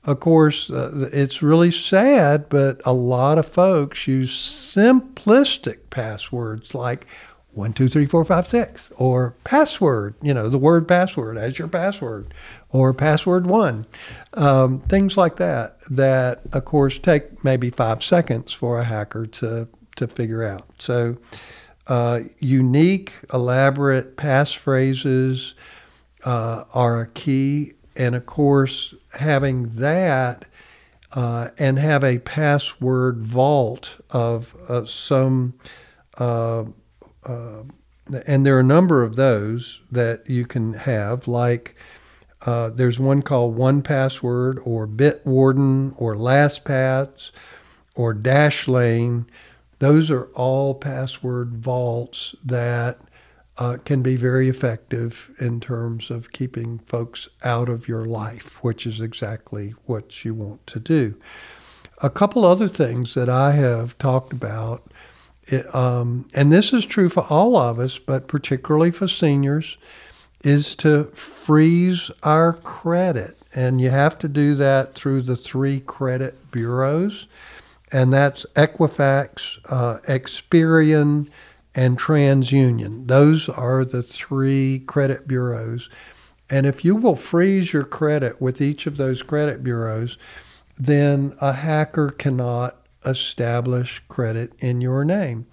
of 0.09 0.21
course, 0.21 0.71
uh, 0.71 1.11
it's 1.13 1.43
really 1.43 1.71
sad, 1.71 2.49
but 2.49 2.81
a 2.87 2.95
lot 2.95 3.37
of 3.37 3.47
folks 3.47 4.09
use 4.09 4.35
simplistic 4.35 5.91
passwords 5.91 6.75
like 6.75 7.07
one, 7.53 7.75
two, 7.75 7.91
three, 7.91 8.07
four, 8.07 8.25
five, 8.25 8.49
six, 8.49 8.91
or 8.97 9.35
password, 9.45 10.15
you 10.23 10.33
know, 10.33 10.49
the 10.49 10.57
word 10.57 10.89
password 10.89 11.37
as 11.37 11.59
your 11.59 11.69
password, 11.69 12.33
or 12.71 12.95
password 12.95 13.47
one. 13.47 13.85
Um, 14.33 14.81
things 14.81 15.19
like 15.19 15.37
that, 15.37 15.79
that 15.91 16.41
of 16.53 16.65
course 16.65 16.99
take 16.99 17.45
maybe 17.45 17.69
five 17.69 18.03
seconds 18.03 18.55
for 18.55 18.79
a 18.81 18.85
hacker 18.85 19.27
to, 19.27 19.69
to 19.97 20.07
figure 20.07 20.43
out. 20.43 20.71
So, 20.79 21.19
uh, 21.87 22.21
unique, 22.39 23.13
elaborate 23.35 24.17
passphrases 24.17 25.53
uh, 26.25 26.65
are 26.73 27.03
a 27.03 27.09
key. 27.09 27.73
And 27.99 28.15
of 28.15 28.25
course, 28.25 28.95
having 29.19 29.75
that 29.75 30.47
uh, 31.13 31.49
and 31.59 31.79
have 31.79 32.05
a 32.05 32.19
password 32.19 33.21
vault 33.21 33.97
of 34.11 34.57
uh, 34.69 34.85
some, 34.85 35.55
uh, 36.17 36.65
uh, 37.25 37.63
and 38.25 38.47
there 38.47 38.57
are 38.57 38.61
a 38.61 38.65
number 38.65 39.03
of 39.03 39.17
those 39.17 39.83
that 39.91 40.31
you 40.31 40.47
can 40.47 40.75
have, 40.75 41.27
like 41.27 41.75
uh, 42.47 42.71
there's 42.71 43.01
one 43.01 43.23
called 43.23 43.57
1Password 43.57 44.65
or 44.65 44.87
Bitwarden 44.87 45.95
or 45.97 46.15
LastPass 46.15 47.33
or 47.97 48.15
Dashlane. 48.15 49.27
Those 49.81 50.11
are 50.11 50.27
all 50.35 50.75
password 50.75 51.57
vaults 51.57 52.35
that 52.45 53.01
uh, 53.59 53.77
can 53.85 54.03
be 54.03 54.17
very 54.17 54.49
effective 54.49 55.31
in 55.41 55.61
terms 55.61 56.11
of 56.11 56.33
keeping 56.33 56.79
folks 56.81 57.29
out 57.43 57.69
of 57.69 57.89
your 57.89 58.05
life, 58.05 58.63
which 58.63 58.87
is 58.87 59.01
exactly 59.01 59.75
what 59.87 60.25
you 60.25 60.33
want 60.35 60.65
to 60.69 60.79
do. 60.79 61.15
A 62.01 62.11
couple 62.11 62.45
other 62.45 62.69
things 62.69 63.15
that 63.15 63.29
I 63.29 63.53
have 63.53 63.99
talked 63.99 64.33
about, 64.33 64.89
it, 65.47 65.75
um, 65.75 66.29
and 66.35 66.53
this 66.53 66.73
is 66.73 66.87
true 66.87 67.09
for 67.09 67.27
all 67.29 67.57
of 67.57 67.81
us, 67.81 67.99
but 67.99 68.29
particularly 68.29 68.93
for 68.93 69.09
seniors, 69.09 69.77
is 70.45 70.77
to 70.77 71.05
freeze 71.07 72.11
our 72.23 72.53
credit. 72.53 73.37
And 73.57 73.81
you 73.81 73.91
have 73.91 74.19
to 74.21 74.29
do 74.29 74.55
that 74.55 74.95
through 74.95 75.23
the 75.23 75.37
three 75.37 75.81
credit 75.81 76.53
bureaus, 76.53 77.27
and 77.91 78.13
that's 78.13 78.47
Equifax, 78.55 79.59
uh, 79.69 79.99
Experian, 80.07 81.29
and 81.79 81.97
TransUnion. 81.97 83.07
Those 83.07 83.49
are 83.49 83.85
the 83.85 84.03
three 84.03 84.81
credit 84.89 85.29
bureaus. 85.29 85.89
And 86.51 86.67
if 86.67 86.85
you 86.85 86.97
will 86.97 87.15
freeze 87.15 87.73
your 87.73 87.85
credit 87.85 88.43
with 88.43 88.61
each 88.61 88.89
of 88.89 88.97
those 88.97 89.23
credit 89.23 89.63
bureaus, 89.63 90.19
then 90.77 91.37
a 91.41 91.53
hacker 91.53 92.11
cannot 92.11 92.85
establish 93.05 94.03
credit 94.09 94.53
in 94.59 94.81
your 94.81 95.05
name. 95.05 95.47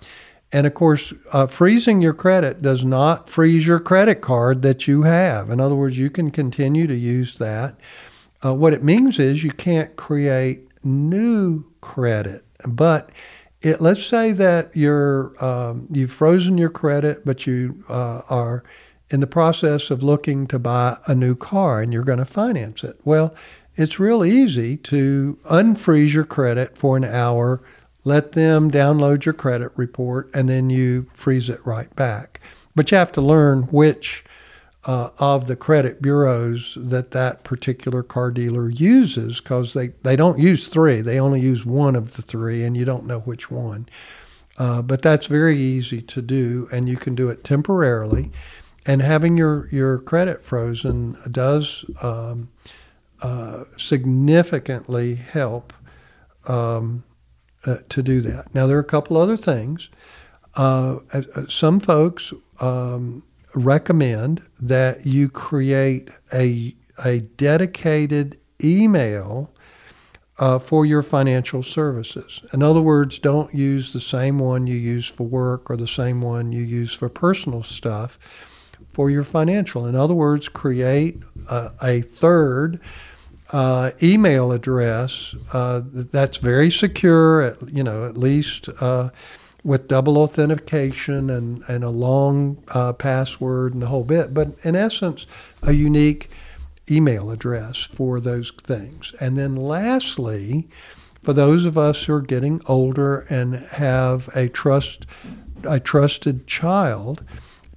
And 0.51 0.65
of 0.65 0.73
course, 0.73 1.13
uh, 1.31 1.45
freezing 1.45 2.01
your 2.01 2.15
credit 2.15 2.63
does 2.63 2.83
not 2.83 3.29
freeze 3.29 3.67
your 3.67 3.79
credit 3.79 4.21
card 4.21 4.63
that 4.63 4.87
you 4.87 5.03
have. 5.03 5.51
In 5.51 5.59
other 5.59 5.75
words, 5.75 5.99
you 5.99 6.09
can 6.09 6.31
continue 6.31 6.87
to 6.87 6.95
use 6.95 7.37
that. 7.37 7.79
Uh, 8.43 8.55
what 8.55 8.73
it 8.73 8.83
means 8.83 9.19
is 9.19 9.43
you 9.43 9.51
can't 9.51 9.95
create 9.95 10.69
new 10.83 11.65
credit. 11.81 12.41
But 12.67 13.11
it, 13.65 13.81
let's 13.81 14.05
say 14.05 14.31
that 14.31 14.75
you're 14.77 15.33
um, 15.43 15.87
you've 15.91 16.11
frozen 16.11 16.57
your 16.57 16.69
credit, 16.69 17.25
but 17.25 17.47
you 17.47 17.83
uh, 17.89 18.21
are 18.29 18.63
in 19.09 19.21
the 19.21 19.27
process 19.27 19.89
of 19.89 20.03
looking 20.03 20.45
to 20.47 20.59
buy 20.59 20.97
a 21.07 21.15
new 21.15 21.35
car 21.35 21.81
and 21.81 21.91
you're 21.91 22.03
going 22.03 22.19
to 22.19 22.25
finance 22.25 22.83
it. 22.83 22.99
Well, 23.03 23.33
it's 23.75 23.99
real 23.99 24.23
easy 24.23 24.77
to 24.77 25.39
unfreeze 25.45 26.13
your 26.13 26.25
credit 26.25 26.77
for 26.77 26.95
an 26.95 27.03
hour, 27.03 27.61
let 28.03 28.33
them 28.33 28.69
download 28.69 29.25
your 29.25 29.33
credit 29.33 29.71
report, 29.75 30.29
and 30.33 30.47
then 30.47 30.69
you 30.69 31.07
freeze 31.11 31.49
it 31.49 31.65
right 31.65 31.93
back. 31.95 32.39
But 32.75 32.91
you 32.91 32.97
have 32.97 33.11
to 33.13 33.21
learn 33.21 33.63
which 33.63 34.23
uh, 34.85 35.09
of 35.17 35.47
the 35.47 35.55
credit 35.55 36.01
bureaus 36.01 36.77
that 36.79 37.11
that 37.11 37.43
particular 37.43 38.03
car 38.03 38.29
dealer 38.29 38.69
uses 38.69 39.41
because 39.41 39.73
they, 39.73 39.87
they 40.03 40.15
don't 40.15 40.39
use 40.39 40.67
three. 40.67 41.01
They 41.01 41.19
only 41.19 41.41
use 41.41 41.65
one 41.65 41.95
of 41.95 42.15
the 42.15 42.21
three, 42.21 42.63
and 42.63 42.77
you 42.77 42.85
don't 42.85 43.05
know 43.05 43.19
which 43.19 43.49
one. 43.49 43.87
Uh, 44.57 44.81
but 44.81 45.01
that's 45.01 45.27
very 45.27 45.57
easy 45.57 46.01
to 46.01 46.21
do, 46.21 46.67
and 46.71 46.87
you 46.87 46.97
can 46.97 47.15
do 47.15 47.29
it 47.29 47.43
temporarily. 47.43 48.31
And 48.85 49.01
having 49.01 49.35
your, 49.37 49.67
your 49.71 49.97
credit 49.97 50.45
frozen 50.45 51.17
does 51.31 51.83
um, 52.01 52.49
uh, 53.21 53.63
significantly 53.77 55.15
help 55.15 55.73
um, 56.47 57.03
uh, 57.65 57.77
to 57.89 58.03
do 58.03 58.21
that. 58.21 58.53
Now, 58.53 58.67
there 58.67 58.77
are 58.77 58.81
a 58.81 58.83
couple 58.83 59.17
other 59.17 59.35
things. 59.35 59.89
Uh, 60.53 60.99
uh, 61.11 61.23
some 61.49 61.79
folks 61.79 62.31
um, 62.61 63.23
recommend 63.55 64.41
that 64.59 65.05
you 65.05 65.29
create 65.29 66.09
a, 66.33 66.75
a 67.03 67.21
dedicated 67.21 68.37
email 68.63 69.51
uh, 70.37 70.59
for 70.59 70.85
your 70.85 71.01
financial 71.01 71.63
services. 71.63 72.43
In 72.53 72.61
other 72.61 72.81
words, 72.81 73.19
don't 73.19 73.53
use 73.53 73.93
the 73.93 74.01
same 74.01 74.39
one 74.39 74.67
you 74.67 74.75
use 74.75 75.07
for 75.07 75.23
work 75.23 75.69
or 75.69 75.77
the 75.77 75.87
same 75.87 76.21
one 76.21 76.51
you 76.51 76.61
use 76.61 76.93
for 76.93 77.07
personal 77.09 77.63
stuff 77.63 78.19
for 78.89 79.09
your 79.09 79.23
financial. 79.23 79.85
In 79.85 79.95
other 79.95 80.13
words, 80.13 80.49
create 80.49 81.21
a, 81.49 81.71
a 81.81 82.01
third 82.01 82.79
uh, 83.51 83.91
email 84.01 84.51
address 84.51 85.35
uh, 85.53 85.81
that's 85.85 86.37
very 86.37 86.71
secure, 86.71 87.41
at, 87.41 87.69
you 87.69 87.83
know, 87.83 88.05
at 88.05 88.17
least 88.17 88.69
uh, 88.81 89.09
with 89.65 89.87
double 89.87 90.19
authentication 90.19 91.31
and, 91.31 91.63
and 91.67 91.83
a 91.83 91.89
long 91.89 92.63
uh, 92.69 92.93
password 92.93 93.73
and 93.73 93.81
the 93.81 93.87
whole 93.87 94.03
bit, 94.03 94.31
but 94.31 94.49
in 94.63 94.75
essence, 94.75 95.25
a 95.63 95.73
unique 95.73 96.29
email 96.89 97.31
address 97.31 97.81
for 97.81 98.19
those 98.19 98.51
things. 98.51 99.11
And 99.19 99.35
then 99.35 99.55
lastly, 99.55 100.69
for 101.23 101.33
those 101.33 101.65
of 101.65 101.79
us 101.79 102.03
who 102.03 102.13
are 102.13 102.21
getting 102.21 102.61
older 102.67 103.21
and 103.21 103.55
have 103.55 104.29
a 104.35 104.47
trust 104.47 105.07
a 105.63 105.79
trusted 105.79 106.45
child, 106.45 107.23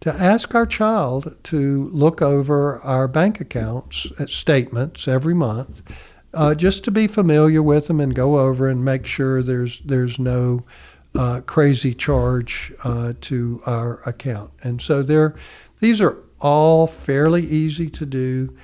to 0.00 0.12
ask 0.12 0.54
our 0.54 0.66
child 0.66 1.34
to 1.44 1.88
look 1.88 2.20
over 2.20 2.80
our 2.80 3.08
bank 3.08 3.40
accounts 3.40 4.12
uh, 4.18 4.26
statements 4.26 5.08
every 5.08 5.32
month, 5.32 5.80
uh, 6.34 6.54
just 6.54 6.84
to 6.84 6.90
be 6.90 7.06
familiar 7.06 7.62
with 7.62 7.86
them 7.86 7.98
and 7.98 8.14
go 8.14 8.38
over 8.38 8.68
and 8.68 8.84
make 8.84 9.06
sure 9.06 9.42
there's 9.42 9.80
there's 9.80 10.18
no 10.18 10.64
uh, 11.14 11.40
crazy 11.42 11.94
charge 11.94 12.72
uh, 12.84 13.12
to 13.22 13.62
our 13.66 14.02
account. 14.08 14.50
And 14.62 14.80
so 14.80 15.02
there, 15.02 15.34
these 15.80 16.00
are 16.00 16.16
all 16.40 16.86
fairly 16.86 17.44
easy 17.44 17.90
to 17.90 18.06
do 18.06 18.56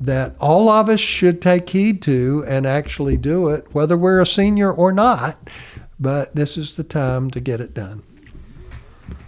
that 0.00 0.36
all 0.38 0.68
of 0.68 0.88
us 0.88 1.00
should 1.00 1.40
take 1.40 1.68
heed 1.68 2.02
to 2.02 2.44
and 2.46 2.66
actually 2.66 3.16
do 3.16 3.48
it, 3.48 3.74
whether 3.74 3.96
we're 3.96 4.20
a 4.20 4.26
senior 4.26 4.72
or 4.72 4.92
not. 4.92 5.38
But 5.98 6.34
this 6.34 6.56
is 6.56 6.76
the 6.76 6.84
time 6.84 7.30
to 7.30 7.40
get 7.40 7.60
it 7.60 7.74
done. 7.74 8.02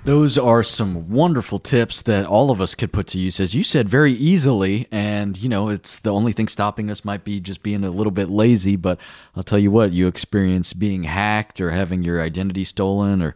Those 0.05 0.37
are 0.37 0.63
some 0.63 1.09
wonderful 1.09 1.59
tips 1.59 2.03
that 2.03 2.27
all 2.27 2.51
of 2.51 2.61
us 2.61 2.75
could 2.75 2.93
put 2.93 3.07
to 3.09 3.19
use, 3.19 3.41
as 3.41 3.55
you 3.55 3.63
said, 3.63 3.89
very 3.89 4.13
easily. 4.13 4.87
And, 4.93 5.39
you 5.39 5.49
know, 5.49 5.71
it's 5.71 5.99
the 5.99 6.13
only 6.13 6.33
thing 6.33 6.47
stopping 6.47 6.91
us 6.91 7.07
might 7.07 7.25
be 7.25 7.41
just 7.41 7.63
being 7.63 7.83
a 7.85 7.91
little 7.91 8.11
bit 8.11 8.29
lazy. 8.29 8.77
But 8.77 8.99
I'll 9.35 9.43
tell 9.43 9.59
you 9.59 9.71
what, 9.71 9.93
you 9.93 10.07
experience 10.07 10.75
being 10.75 11.05
hacked 11.05 11.59
or 11.59 11.71
having 11.71 12.03
your 12.03 12.21
identity 12.21 12.65
stolen 12.65 13.23
or 13.23 13.35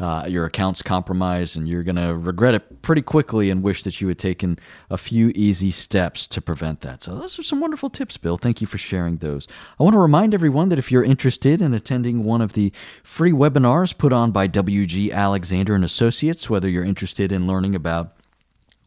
uh, 0.00 0.26
your 0.28 0.44
account's 0.44 0.82
compromised, 0.82 1.56
and 1.56 1.68
you're 1.68 1.82
going 1.82 1.96
to 1.96 2.16
regret 2.16 2.54
it 2.54 2.82
pretty 2.82 3.02
quickly 3.02 3.50
and 3.50 3.62
wish 3.62 3.82
that 3.84 4.00
you 4.00 4.08
had 4.08 4.18
taken 4.18 4.58
a 4.90 4.98
few 4.98 5.30
easy 5.34 5.70
steps 5.70 6.26
to 6.26 6.40
prevent 6.40 6.80
that. 6.80 7.02
So, 7.02 7.14
those 7.16 7.38
are 7.38 7.42
some 7.42 7.60
wonderful 7.60 7.90
tips, 7.90 8.16
Bill. 8.16 8.36
Thank 8.36 8.60
you 8.60 8.66
for 8.66 8.78
sharing 8.78 9.16
those. 9.16 9.46
I 9.78 9.82
want 9.82 9.94
to 9.94 10.00
remind 10.00 10.34
everyone 10.34 10.68
that 10.70 10.78
if 10.78 10.90
you're 10.90 11.04
interested 11.04 11.60
in 11.60 11.74
attending 11.74 12.24
one 12.24 12.40
of 12.40 12.54
the 12.54 12.72
free 13.02 13.32
webinars 13.32 13.96
put 13.96 14.12
on 14.12 14.30
by 14.32 14.48
WG 14.48 15.12
Alexander 15.12 15.74
and 15.74 15.84
Associates, 15.84 16.50
whether 16.50 16.68
you're 16.68 16.84
interested 16.84 17.32
in 17.32 17.46
learning 17.46 17.74
about 17.74 18.14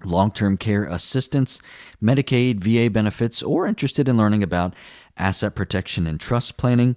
long 0.04 0.32
term 0.32 0.58
care 0.58 0.84
assistance, 0.84 1.62
Medicaid, 2.02 2.60
VA 2.60 2.90
benefits, 2.90 3.42
or 3.42 3.66
interested 3.66 4.08
in 4.08 4.18
learning 4.18 4.44
about 4.44 4.74
asset 5.18 5.56
protection 5.56 6.06
and 6.06 6.20
trust 6.20 6.58
planning, 6.58 6.96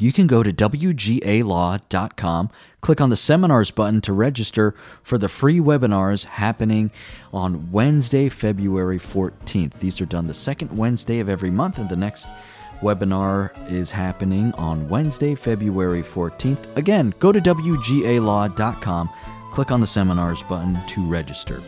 you 0.00 0.12
can 0.12 0.26
go 0.26 0.42
to 0.42 0.52
WGALaw.com, 0.52 2.50
click 2.80 3.00
on 3.00 3.10
the 3.10 3.16
seminars 3.16 3.70
button 3.70 4.00
to 4.00 4.12
register 4.12 4.74
for 5.02 5.18
the 5.18 5.28
free 5.28 5.60
webinars 5.60 6.24
happening 6.24 6.90
on 7.32 7.70
Wednesday, 7.70 8.28
February 8.28 8.98
14th. 8.98 9.74
These 9.74 10.00
are 10.00 10.06
done 10.06 10.26
the 10.26 10.34
second 10.34 10.76
Wednesday 10.76 11.20
of 11.20 11.28
every 11.28 11.50
month, 11.50 11.78
and 11.78 11.88
the 11.88 11.96
next 11.96 12.30
webinar 12.80 13.52
is 13.70 13.90
happening 13.90 14.52
on 14.54 14.88
Wednesday, 14.88 15.34
February 15.34 16.02
14th. 16.02 16.76
Again, 16.76 17.12
go 17.18 17.30
to 17.30 17.40
WGALaw.com, 17.40 19.10
click 19.52 19.70
on 19.70 19.80
the 19.80 19.86
seminars 19.86 20.42
button 20.42 20.78
to 20.86 21.04
register. 21.04 21.62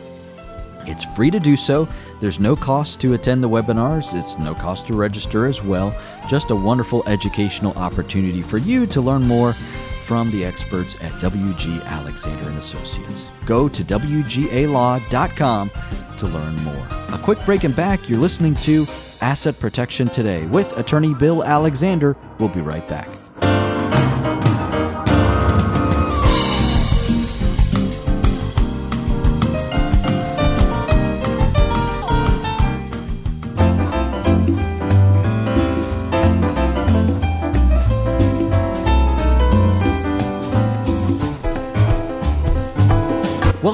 It's 0.85 1.05
free 1.15 1.31
to 1.31 1.39
do 1.39 1.55
so. 1.55 1.87
There's 2.19 2.39
no 2.39 2.55
cost 2.55 2.99
to 3.01 3.13
attend 3.13 3.43
the 3.43 3.49
webinars. 3.49 4.13
It's 4.17 4.37
no 4.37 4.53
cost 4.55 4.87
to 4.87 4.93
register 4.93 5.45
as 5.45 5.63
well. 5.63 5.95
Just 6.27 6.51
a 6.51 6.55
wonderful 6.55 7.03
educational 7.07 7.73
opportunity 7.73 8.41
for 8.41 8.57
you 8.57 8.85
to 8.87 9.01
learn 9.01 9.23
more 9.23 9.53
from 9.53 10.29
the 10.31 10.43
experts 10.45 10.95
at 11.03 11.11
WG 11.13 11.83
Alexander 11.85 12.49
and 12.49 12.57
Associates. 12.57 13.29
Go 13.45 13.69
to 13.69 13.83
WGALaw.com 13.83 15.71
to 16.17 16.27
learn 16.27 16.55
more. 16.63 16.87
A 17.09 17.19
quick 17.21 17.43
break 17.45 17.63
and 17.63 17.75
back. 17.75 18.09
You're 18.09 18.19
listening 18.19 18.55
to 18.55 18.85
Asset 19.21 19.59
Protection 19.59 20.09
Today 20.09 20.45
with 20.47 20.77
attorney 20.77 21.13
Bill 21.13 21.43
Alexander. 21.43 22.15
We'll 22.39 22.49
be 22.49 22.61
right 22.61 22.87
back. 22.87 23.09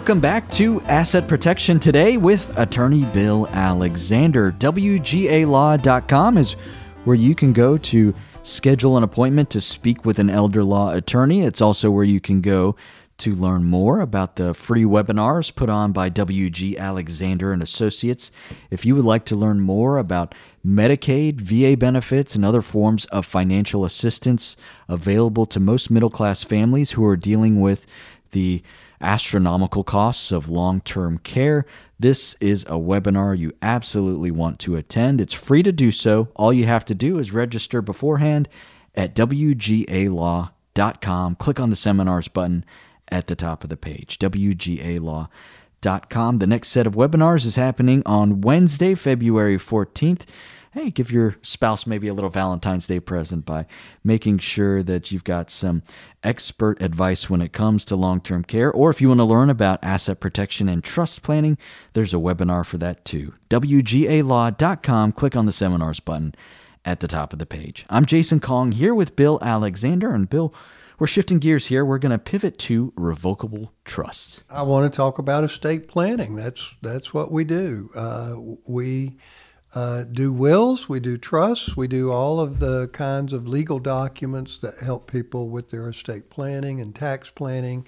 Welcome 0.10 0.22
back 0.22 0.50
to 0.54 0.82
Asset 0.86 1.28
Protection 1.28 1.78
Today 1.78 2.18
with 2.18 2.58
attorney 2.58 3.06
Bill 3.06 3.46
Alexander. 3.50 4.52
WGALaw.com 4.54 6.38
is 6.40 6.54
where 7.06 7.16
you 7.16 7.36
can 7.36 7.54
go 7.54 7.78
to 7.78 8.16
schedule 8.42 8.98
an 8.98 9.04
appointment 9.04 9.52
to 9.52 9.62
speak 9.62 10.06
with 10.06 10.18
an 10.18 10.32
elder 10.32 10.64
law 10.64 10.90
attorney. 10.90 11.44
It's 11.44 11.62
also 11.62 11.92
where 11.92 12.06
you 12.06 12.20
can 12.20 12.42
go 12.42 12.76
to 13.20 13.36
learn 13.36 13.66
more 13.66 14.00
about 14.00 14.36
the 14.36 14.56
free 14.56 14.84
webinars 14.84 15.54
put 15.54 15.70
on 15.70 15.92
by 15.92 16.10
WG 16.10 16.76
Alexander 16.76 17.54
and 17.54 17.62
Associates. 17.62 18.32
If 18.72 18.88
you 18.88 18.96
would 18.96 19.06
like 19.06 19.26
to 19.26 19.36
learn 19.36 19.60
more 19.60 20.00
about 20.00 20.34
Medicaid, 20.66 21.40
VA 21.40 21.78
benefits, 21.78 22.34
and 22.34 22.44
other 22.44 22.64
forms 22.64 23.06
of 23.06 23.28
financial 23.28 23.86
assistance 23.86 24.58
available 24.88 25.46
to 25.46 25.60
most 25.60 25.92
middle 25.92 26.10
class 26.10 26.42
families 26.42 26.92
who 26.92 27.06
are 27.06 27.16
dealing 27.16 27.62
with 27.62 27.86
the 28.32 28.64
astronomical 29.02 29.84
costs 29.84 30.32
of 30.32 30.50
long 30.50 30.82
term 30.82 31.18
care. 31.20 31.66
This 32.00 32.36
is 32.40 32.64
a 32.64 32.78
webinar 32.80 33.38
you 33.38 33.52
absolutely 33.62 34.32
want 34.32 34.60
to 34.60 34.76
attend. 34.76 35.20
It's 35.22 35.34
free 35.34 35.64
to 35.64 35.72
do 35.72 35.92
so. 35.92 36.30
All 36.36 36.54
you 36.54 36.66
have 36.66 36.86
to 36.86 36.96
do 36.96 37.20
is 37.20 37.34
register 37.34 37.82
beforehand 37.82 38.48
at 38.96 39.16
WGALaw.com. 39.16 40.56
Click 41.36 41.60
on 41.60 41.70
the 41.70 41.76
seminars 41.76 42.28
button 42.28 42.66
at 43.10 43.28
the 43.28 43.36
top 43.36 43.64
of 43.64 43.70
the 43.70 43.78
page, 43.78 44.20
WGALaw.com 44.20 45.30
Com. 45.82 46.40
The 46.40 46.48
next 46.48 46.70
set 46.70 46.86
of 46.86 46.96
webinars 46.96 47.46
is 47.46 47.56
happening 47.56 48.04
on 48.06 48.42
Wednesday, 48.42 48.96
February 48.96 49.58
14th. 49.58 50.26
Hey, 50.80 50.92
give 50.92 51.12
your 51.12 51.36
spouse 51.42 51.86
maybe 51.86 52.08
a 52.08 52.14
little 52.14 52.30
Valentine's 52.30 52.88
Day 52.88 53.02
present 53.02 53.46
by 53.46 53.66
making 54.02 54.38
sure 54.38 54.82
that 54.82 55.12
you've 55.12 55.26
got 55.26 55.50
some 55.50 55.84
expert 56.24 56.82
advice 56.82 57.30
when 57.30 57.42
it 57.42 57.52
comes 57.52 57.84
to 57.84 57.98
long 57.98 58.22
term 58.22 58.46
care. 58.46 58.72
Or 58.72 58.90
if 58.90 59.02
you 59.02 59.10
want 59.10 59.20
to 59.20 59.26
learn 59.26 59.50
about 59.50 59.84
asset 59.84 60.22
protection 60.22 60.70
and 60.70 60.82
trust 60.82 61.22
planning, 61.22 61.58
there's 61.92 62.14
a 62.14 62.18
webinar 62.18 62.66
for 62.66 62.78
that 62.78 63.04
too. 63.04 63.34
WGALaw.com. 63.50 65.12
Click 65.12 65.36
on 65.36 65.46
the 65.46 65.52
seminars 65.52 66.00
button 66.00 66.34
at 66.86 67.02
the 67.02 67.10
top 67.10 67.34
of 67.34 67.40
the 67.40 67.46
page. 67.46 67.86
I'm 67.90 68.06
Jason 68.06 68.40
Kong 68.40 68.72
here 68.72 68.96
with 68.96 69.18
Bill 69.18 69.38
Alexander. 69.42 70.14
And 70.14 70.30
Bill, 70.30 70.56
we're 70.98 71.08
shifting 71.08 71.40
gears 71.40 71.66
here. 71.66 71.84
We're 71.84 71.98
going 71.98 72.14
to 72.14 72.18
pivot 72.18 72.58
to 72.60 72.94
revocable 72.96 73.74
trusts. 73.84 74.46
I 74.50 74.62
want 74.62 74.90
to 74.90 74.96
talk 74.96 75.20
about 75.20 75.44
estate 75.44 75.90
planning. 75.90 76.36
That's 76.36 76.74
that's 76.82 77.14
what 77.14 77.34
we 77.34 77.44
do. 77.44 77.90
Uh, 77.94 78.36
we 78.66 79.18
uh, 79.76 80.04
do 80.04 80.34
wills, 80.34 80.90
we 80.90 81.00
do 81.00 81.18
trusts, 81.18 81.78
we 81.78 81.88
do 81.88 82.12
all 82.12 82.40
of 82.40 82.60
the 82.60 82.88
kinds 82.88 83.34
of 83.34 83.48
legal 83.48 83.80
documents 83.80 84.58
that 84.60 84.80
help 84.80 85.10
people 85.12 85.50
with 85.50 85.70
their 85.70 85.88
estate 85.90 86.30
planning 86.30 86.82
and 86.82 86.96
tax 86.96 87.30
planning 87.30 87.86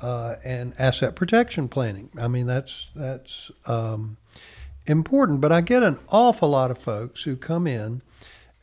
uh, 0.00 0.34
and 0.44 0.74
asset 0.78 1.14
protection 1.14 1.68
planning. 1.68 2.10
I 2.18 2.26
mean, 2.26 2.46
that's 2.46 2.88
that's 2.94 3.52
um, 3.66 4.16
important. 4.86 5.40
But 5.40 5.52
I 5.52 5.60
get 5.60 5.82
an 5.82 5.98
awful 6.08 6.50
lot 6.50 6.70
of 6.72 6.78
folks 6.78 7.22
who 7.22 7.36
come 7.36 7.66
in 7.66 8.02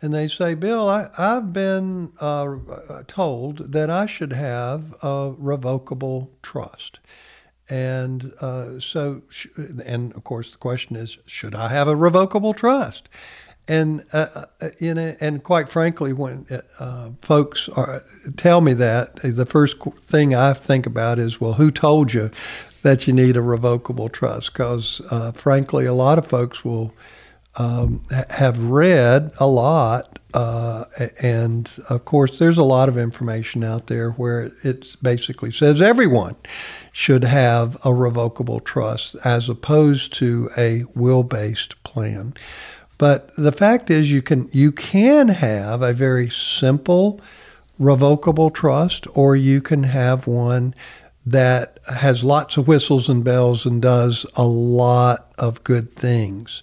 and 0.01 0.13
they 0.13 0.27
say, 0.27 0.53
Bill, 0.53 0.89
I, 0.89 1.09
have 1.17 1.51
been 1.51 2.13
uh, 2.19 2.57
told 3.07 3.73
that 3.73 3.89
I 3.89 4.05
should 4.05 4.33
have 4.33 4.95
a 5.01 5.33
revocable 5.37 6.31
trust. 6.41 6.99
And 7.69 8.33
uh, 8.41 8.79
so, 8.79 9.21
and 9.85 10.13
of 10.13 10.23
course, 10.23 10.51
the 10.51 10.57
question 10.57 10.95
is, 10.95 11.19
should 11.27 11.53
I 11.53 11.69
have 11.69 11.87
a 11.87 11.95
revocable 11.95 12.53
trust? 12.53 13.09
And 13.67 14.03
uh, 14.11 14.45
in 14.79 14.97
uh, 14.97 15.15
a, 15.19 15.23
and 15.23 15.43
quite 15.43 15.69
frankly, 15.69 16.11
when 16.11 16.47
uh, 16.79 17.11
folks 17.21 17.69
are, 17.69 18.01
tell 18.35 18.61
me 18.61 18.73
that, 18.73 19.17
the 19.17 19.45
first 19.45 19.77
thing 19.79 20.33
I 20.33 20.53
think 20.53 20.87
about 20.87 21.19
is, 21.19 21.39
well, 21.39 21.53
who 21.53 21.69
told 21.69 22.11
you 22.11 22.31
that 22.81 23.05
you 23.05 23.13
need 23.13 23.37
a 23.37 23.43
revocable 23.43 24.09
trust? 24.09 24.53
Because 24.53 25.01
uh, 25.11 25.33
frankly, 25.33 25.85
a 25.85 25.93
lot 25.93 26.17
of 26.17 26.25
folks 26.25 26.65
will 26.65 26.91
um, 27.57 28.01
have 28.31 28.59
read 28.59 29.31
a 29.39 29.45
lot, 29.45 30.17
uh, 30.33 30.85
and 31.21 31.77
of 31.89 32.05
course, 32.05 32.39
there's 32.39 32.57
a 32.57 32.63
lot 32.63 32.89
of 32.89 32.97
information 32.97 33.63
out 33.63 33.87
there 33.87 34.11
where 34.11 34.51
it 34.63 34.95
basically 35.03 35.51
says 35.51 35.81
everyone 35.81 36.35
should 36.91 37.23
have 37.23 37.77
a 37.85 37.93
revocable 37.93 38.59
trust 38.59 39.15
as 39.23 39.49
opposed 39.49 40.13
to 40.13 40.49
a 40.57 40.83
will-based 40.95 41.81
plan. 41.83 42.33
But 42.97 43.33
the 43.37 43.51
fact 43.51 43.89
is, 43.89 44.11
you 44.11 44.21
can 44.21 44.49
you 44.51 44.71
can 44.71 45.29
have 45.29 45.81
a 45.81 45.93
very 45.93 46.29
simple 46.29 47.21
revocable 47.77 48.49
trust, 48.49 49.07
or 49.13 49.35
you 49.35 49.61
can 49.61 49.83
have 49.83 50.27
one 50.27 50.75
that 51.25 51.79
has 51.87 52.23
lots 52.23 52.57
of 52.57 52.67
whistles 52.67 53.07
and 53.07 53.23
bells 53.23 53.65
and 53.65 53.81
does 53.81 54.25
a 54.35 54.45
lot 54.45 55.31
of 55.37 55.63
good 55.63 55.95
things. 55.95 56.61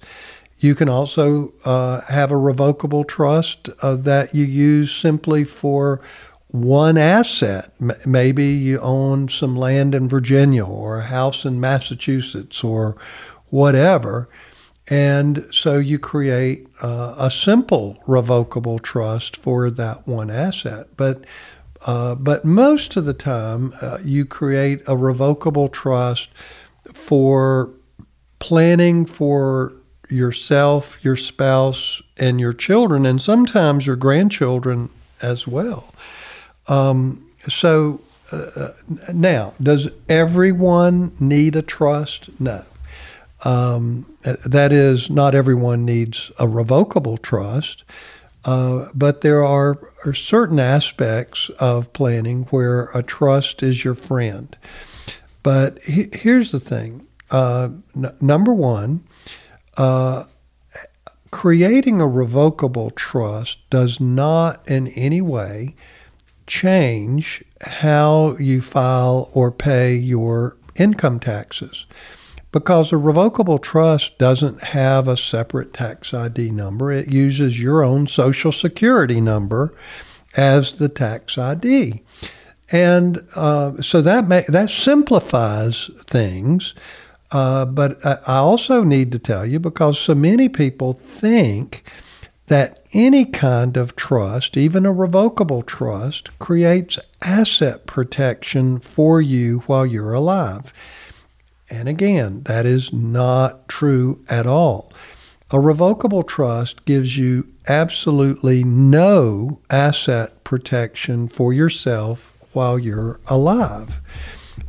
You 0.58 0.74
can 0.74 0.88
also 0.88 1.52
uh, 1.64 2.00
have 2.08 2.30
a 2.30 2.36
revocable 2.36 3.04
trust 3.04 3.68
uh, 3.82 3.96
that 3.96 4.34
you 4.34 4.44
use 4.44 4.94
simply 4.94 5.44
for 5.44 6.02
one 6.62 6.96
asset. 6.98 7.72
Maybe 8.06 8.44
you 8.44 8.78
own 8.80 9.28
some 9.28 9.56
land 9.56 9.94
in 9.94 10.08
Virginia 10.08 10.64
or 10.64 10.98
a 10.98 11.06
house 11.06 11.44
in 11.44 11.60
Massachusetts 11.60 12.64
or 12.64 12.96
whatever. 13.50 14.28
And 14.88 15.46
so 15.50 15.78
you 15.78 15.98
create 15.98 16.68
uh, 16.80 17.14
a 17.18 17.30
simple 17.30 18.02
revocable 18.06 18.78
trust 18.78 19.36
for 19.36 19.70
that 19.70 20.06
one 20.06 20.30
asset. 20.30 20.88
But 20.96 21.24
uh, 21.86 22.14
but 22.14 22.44
most 22.44 22.96
of 22.96 23.04
the 23.04 23.14
time, 23.14 23.72
uh, 23.80 23.98
you 24.02 24.24
create 24.24 24.82
a 24.86 24.96
revocable 24.96 25.68
trust 25.68 26.30
for 26.92 27.70
planning 28.38 29.06
for 29.06 29.74
yourself, 30.08 30.98
your 31.02 31.16
spouse, 31.16 32.00
and 32.16 32.40
your 32.40 32.52
children, 32.52 33.06
and 33.06 33.20
sometimes 33.20 33.86
your 33.86 33.96
grandchildren 33.96 34.88
as 35.20 35.46
well. 35.46 35.92
Um, 36.68 37.26
so 37.48 38.00
uh, 38.32 38.70
now, 39.14 39.54
does 39.62 39.88
everyone 40.08 41.12
need 41.20 41.56
a 41.56 41.62
trust? 41.62 42.28
No. 42.40 42.64
Um, 43.44 44.06
that 44.44 44.72
is, 44.72 45.10
not 45.10 45.34
everyone 45.34 45.84
needs 45.84 46.32
a 46.38 46.48
revocable 46.48 47.18
trust, 47.18 47.84
uh, 48.44 48.88
but 48.94 49.20
there 49.20 49.44
are, 49.44 49.78
are, 50.04 50.14
certain 50.14 50.58
aspects 50.58 51.50
of 51.60 51.92
planning 51.92 52.44
where 52.44 52.86
a 52.94 53.02
trust 53.02 53.62
is 53.62 53.84
your 53.84 53.94
friend. 53.94 54.56
But 55.42 55.82
he, 55.82 56.08
here's 56.12 56.50
the 56.50 56.58
thing 56.58 57.06
uh, 57.30 57.68
n- 57.94 58.16
number 58.20 58.52
one, 58.52 59.04
uh, 59.76 60.24
creating 61.30 62.00
a 62.00 62.08
revocable 62.08 62.90
trust 62.90 63.58
does 63.70 64.00
not 64.00 64.68
in 64.68 64.88
any 64.88 65.20
way 65.20 65.74
change 66.46 67.44
how 67.60 68.36
you 68.38 68.60
file 68.60 69.30
or 69.32 69.50
pay 69.50 69.94
your 69.94 70.56
income 70.76 71.18
taxes 71.18 71.86
because 72.52 72.90
a 72.90 72.96
revocable 72.96 73.58
trust 73.58 74.18
doesn't 74.18 74.62
have 74.62 75.08
a 75.08 75.16
separate 75.16 75.74
tax 75.74 76.14
ID 76.14 76.50
number. 76.50 76.90
It 76.90 77.08
uses 77.08 77.60
your 77.60 77.82
own 77.82 78.06
social 78.06 78.50
security 78.50 79.20
number 79.20 79.76
as 80.36 80.72
the 80.72 80.88
tax 80.88 81.36
ID. 81.36 82.02
And 82.72 83.22
uh, 83.34 83.82
so 83.82 84.00
that 84.00 84.26
may, 84.26 84.44
that 84.48 84.70
simplifies 84.70 85.90
things. 85.98 86.74
Uh, 87.30 87.66
but 87.66 87.98
I 88.04 88.36
also 88.36 88.84
need 88.84 89.12
to 89.12 89.18
tell 89.18 89.44
you 89.44 89.60
because 89.60 89.98
so 89.98 90.14
many 90.14 90.48
people 90.48 90.92
think 90.92 91.84
that 92.46 92.84
any 92.92 93.24
kind 93.24 93.76
of 93.76 93.96
trust, 93.96 94.56
even 94.56 94.86
a 94.86 94.92
revocable 94.92 95.62
trust, 95.62 96.36
creates 96.38 96.98
asset 97.22 97.86
protection 97.86 98.78
for 98.78 99.20
you 99.20 99.60
while 99.66 99.84
you're 99.84 100.12
alive. 100.12 100.72
And 101.70 101.88
again, 101.88 102.42
that 102.44 102.64
is 102.64 102.92
not 102.92 103.68
true 103.68 104.24
at 104.28 104.46
all. 104.46 104.92
A 105.50 105.60
revocable 105.60 106.22
trust 106.22 106.84
gives 106.84 107.16
you 107.16 107.48
absolutely 107.68 108.64
no 108.64 109.60
asset 109.70 110.44
protection 110.44 111.28
for 111.28 111.52
yourself 111.52 112.32
while 112.52 112.78
you're 112.78 113.20
alive. 113.26 114.00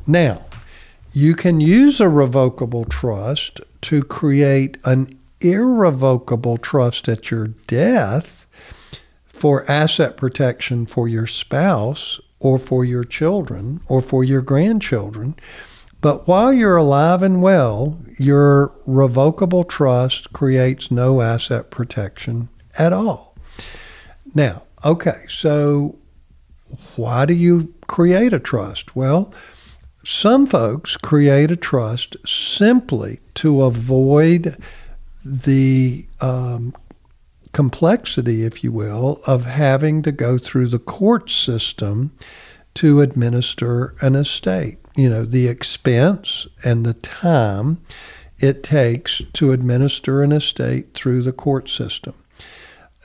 Now, 0.06 0.46
you 1.14 1.34
can 1.34 1.60
use 1.60 2.00
a 2.00 2.10
revocable 2.10 2.86
trust 2.86 3.62
to 3.82 4.04
create 4.04 4.78
an 4.84 5.17
irrevocable 5.42 6.58
trust 6.58 7.08
at 7.08 7.32
your 7.32 7.48
death 7.48 8.46
for 9.26 9.70
asset 9.70 10.18
protection 10.18 10.86
for 10.86 11.08
your 11.08 11.28
spouse 11.28 12.20
or 12.40 12.58
for 12.60 12.84
your 12.84 13.04
children 13.04 13.80
or 13.88 14.02
for 14.02 14.24
your 14.24 14.42
grandchildren. 14.42 15.36
But 16.02 16.28
while 16.28 16.54
you're 16.54 16.78
alive 16.78 17.22
and 17.22 17.42
well, 17.42 18.00
your 18.18 18.74
revocable 18.86 19.64
trust 19.64 20.34
creates 20.34 20.92
no 20.92 21.22
asset 21.22 21.72
protection 21.72 22.50
at 22.78 22.94
all. 22.94 23.36
Now, 24.36 24.64
okay, 24.86 25.26
so 25.28 25.98
why 26.96 27.26
do 27.26 27.34
you 27.34 27.74
create 27.88 28.34
a 28.34 28.40
trust? 28.40 28.96
Well, 28.96 29.34
some 30.04 30.46
folks 30.46 30.96
create 30.98 31.52
a 31.52 31.56
trust 31.56 32.16
simply 32.26 33.20
to 33.36 33.64
avoid 33.64 34.56
the 35.28 36.06
um, 36.22 36.74
complexity, 37.52 38.46
if 38.46 38.64
you 38.64 38.72
will, 38.72 39.20
of 39.28 39.46
having 39.46 40.02
to 40.04 40.12
go 40.12 40.38
through 40.38 40.68
the 40.68 40.80
court 40.80 41.30
system 41.30 42.12
to 42.76 43.02
administer 43.02 43.96
an 44.02 44.16
estate. 44.16 44.78
You 44.96 45.10
know, 45.10 45.26
the 45.26 45.48
expense 45.48 46.48
and 46.64 46.86
the 46.86 46.94
time 46.94 47.82
it 48.40 48.64
takes 48.64 49.22
to 49.34 49.52
administer 49.52 50.22
an 50.24 50.32
estate 50.32 50.94
through 50.94 51.24
the 51.24 51.32
court 51.32 51.70
system. 51.70 52.14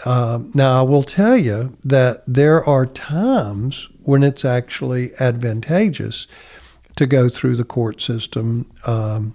Um, 0.04 0.50
now, 0.54 0.80
I 0.80 0.82
will 0.82 1.02
tell 1.02 1.36
you 1.36 1.76
that 1.84 2.22
there 2.26 2.64
are 2.64 2.86
times 2.86 3.88
when 4.02 4.22
it's 4.22 4.44
actually 4.44 5.12
advantageous 5.20 6.26
to 6.96 7.06
go 7.06 7.28
through 7.28 7.56
the 7.56 7.64
court 7.64 8.00
system. 8.00 8.70
Um, 8.84 9.34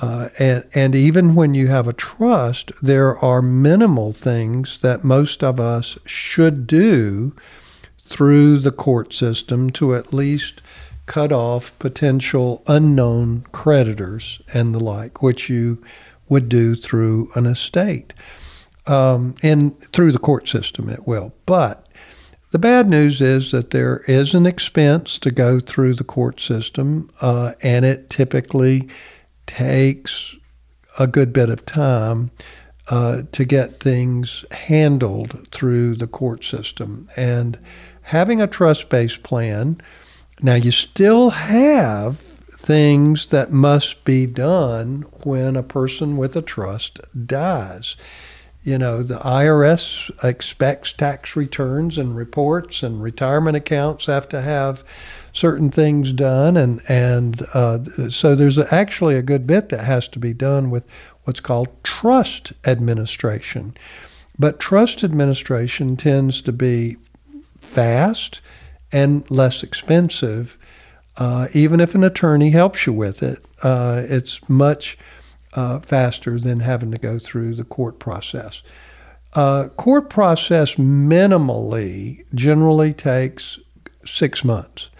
uh, 0.00 0.28
and, 0.38 0.64
and 0.74 0.94
even 0.94 1.34
when 1.34 1.54
you 1.54 1.68
have 1.68 1.86
a 1.86 1.92
trust, 1.92 2.72
there 2.80 3.18
are 3.18 3.42
minimal 3.42 4.12
things 4.12 4.78
that 4.78 5.04
most 5.04 5.44
of 5.44 5.60
us 5.60 5.98
should 6.06 6.66
do 6.66 7.34
through 8.00 8.58
the 8.58 8.72
court 8.72 9.12
system 9.12 9.70
to 9.70 9.94
at 9.94 10.12
least 10.12 10.62
cut 11.06 11.32
off 11.32 11.76
potential 11.78 12.62
unknown 12.66 13.44
creditors 13.52 14.40
and 14.54 14.72
the 14.72 14.80
like, 14.80 15.22
which 15.22 15.50
you 15.50 15.82
would 16.28 16.48
do 16.48 16.74
through 16.74 17.30
an 17.34 17.44
estate 17.44 18.14
um, 18.86 19.34
and 19.42 19.78
through 19.78 20.12
the 20.12 20.18
court 20.18 20.48
system 20.48 20.88
it 20.88 21.06
will. 21.06 21.32
But 21.46 21.86
the 22.50 22.58
bad 22.58 22.88
news 22.88 23.20
is 23.20 23.50
that 23.52 23.70
there 23.70 24.02
is 24.06 24.34
an 24.34 24.46
expense 24.46 25.18
to 25.20 25.30
go 25.30 25.58
through 25.58 25.94
the 25.94 26.04
court 26.04 26.40
system, 26.40 27.10
uh, 27.20 27.52
and 27.62 27.84
it 27.84 28.10
typically 28.10 28.88
takes 29.46 30.34
a 30.98 31.06
good 31.06 31.32
bit 31.32 31.48
of 31.48 31.64
time 31.64 32.30
uh, 32.88 33.22
to 33.32 33.44
get 33.44 33.80
things 33.80 34.44
handled 34.50 35.48
through 35.50 35.94
the 35.96 36.06
court 36.06 36.44
system. 36.44 37.08
And 37.16 37.58
having 38.02 38.40
a 38.40 38.46
trust 38.46 38.88
based 38.88 39.22
plan, 39.22 39.80
now 40.40 40.54
you 40.54 40.72
still 40.72 41.30
have 41.30 42.18
things 42.18 43.26
that 43.26 43.50
must 43.50 44.04
be 44.04 44.26
done 44.26 45.02
when 45.24 45.56
a 45.56 45.62
person 45.62 46.16
with 46.16 46.36
a 46.36 46.42
trust 46.42 47.00
dies 47.26 47.96
you 48.62 48.78
know, 48.78 49.02
the 49.02 49.16
IRS 49.16 50.10
expects 50.22 50.92
tax 50.92 51.34
returns 51.34 51.98
and 51.98 52.16
reports, 52.16 52.82
and 52.82 53.02
retirement 53.02 53.56
accounts 53.56 54.06
have 54.06 54.28
to 54.28 54.40
have 54.40 54.84
certain 55.32 55.70
things 55.70 56.12
done, 56.12 56.56
and 56.56 56.80
and 56.88 57.42
uh, 57.54 57.82
so 58.10 58.34
there's 58.34 58.58
actually 58.58 59.16
a 59.16 59.22
good 59.22 59.46
bit 59.46 59.70
that 59.70 59.84
has 59.84 60.08
to 60.08 60.18
be 60.18 60.34
done 60.34 60.70
with 60.70 60.86
what's 61.24 61.40
called 61.40 61.68
trust 61.82 62.52
administration. 62.64 63.74
But 64.38 64.60
trust 64.60 65.04
administration 65.04 65.96
tends 65.96 66.40
to 66.42 66.52
be 66.52 66.96
fast 67.58 68.40
and 68.92 69.28
less 69.30 69.62
expensive, 69.62 70.58
uh, 71.16 71.48
even 71.52 71.80
if 71.80 71.94
an 71.94 72.04
attorney 72.04 72.50
helps 72.50 72.86
you 72.86 72.92
with 72.92 73.22
it. 73.22 73.38
Uh, 73.62 74.02
it's 74.04 74.40
much 74.48 74.98
uh, 75.54 75.78
faster 75.80 76.38
than 76.38 76.60
having 76.60 76.90
to 76.90 76.98
go 76.98 77.18
through 77.18 77.54
the 77.54 77.64
court 77.64 77.98
process. 77.98 78.62
Uh, 79.34 79.68
court 79.76 80.10
process 80.10 80.74
minimally 80.74 82.24
generally 82.34 82.92
takes 82.92 83.58
six 84.04 84.44
months. 84.44 84.90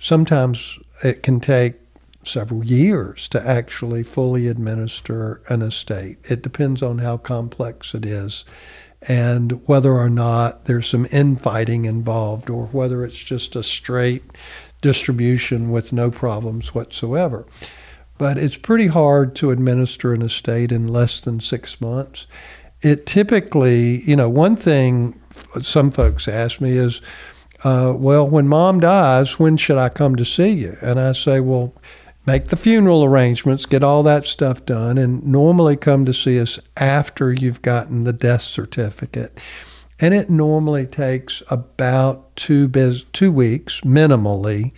Sometimes 0.00 0.76
it 1.04 1.22
can 1.22 1.38
take 1.38 1.74
several 2.24 2.64
years 2.64 3.28
to 3.28 3.46
actually 3.46 4.02
fully 4.02 4.48
administer 4.48 5.40
an 5.48 5.62
estate. 5.62 6.18
It 6.24 6.42
depends 6.42 6.82
on 6.82 6.98
how 6.98 7.16
complex 7.18 7.94
it 7.94 8.04
is 8.04 8.44
and 9.08 9.66
whether 9.66 9.92
or 9.92 10.10
not 10.10 10.64
there's 10.64 10.88
some 10.88 11.06
infighting 11.12 11.84
involved 11.84 12.50
or 12.50 12.66
whether 12.66 13.04
it's 13.04 13.22
just 13.22 13.54
a 13.54 13.62
straight 13.62 14.24
distribution 14.82 15.70
with 15.70 15.92
no 15.92 16.10
problems 16.10 16.74
whatsoever 16.74 17.46
but 18.20 18.36
it's 18.36 18.58
pretty 18.58 18.86
hard 18.88 19.34
to 19.34 19.50
administer 19.50 20.12
an 20.12 20.20
estate 20.20 20.70
in 20.70 20.86
less 20.86 21.20
than 21.20 21.40
six 21.40 21.80
months. 21.80 22.26
It 22.82 23.06
typically, 23.06 24.02
you 24.02 24.14
know, 24.14 24.28
one 24.28 24.56
thing 24.56 25.18
some 25.62 25.90
folks 25.90 26.28
ask 26.28 26.60
me 26.60 26.72
is, 26.72 27.00
uh, 27.64 27.94
well, 27.96 28.26
when 28.26 28.48
mom 28.48 28.80
dies, 28.80 29.38
when 29.38 29.56
should 29.56 29.78
I 29.78 29.88
come 29.88 30.16
to 30.16 30.24
see 30.24 30.50
you? 30.50 30.76
And 30.80 30.98
I 30.98 31.12
say, 31.12 31.40
well, 31.40 31.74
make 32.26 32.46
the 32.46 32.56
funeral 32.56 33.04
arrangements, 33.04 33.66
get 33.66 33.82
all 33.82 34.02
that 34.04 34.26
stuff 34.26 34.64
done, 34.64 34.98
and 34.98 35.24
normally 35.26 35.76
come 35.76 36.04
to 36.06 36.14
see 36.14 36.40
us 36.40 36.58
after 36.76 37.32
you've 37.32 37.62
gotten 37.62 38.04
the 38.04 38.12
death 38.12 38.42
certificate. 38.42 39.38
And 39.98 40.14
it 40.14 40.30
normally 40.30 40.86
takes 40.86 41.42
about 41.50 42.34
two, 42.36 42.68
biz- 42.68 43.04
two 43.12 43.30
weeks 43.30 43.82
minimally 43.82 44.72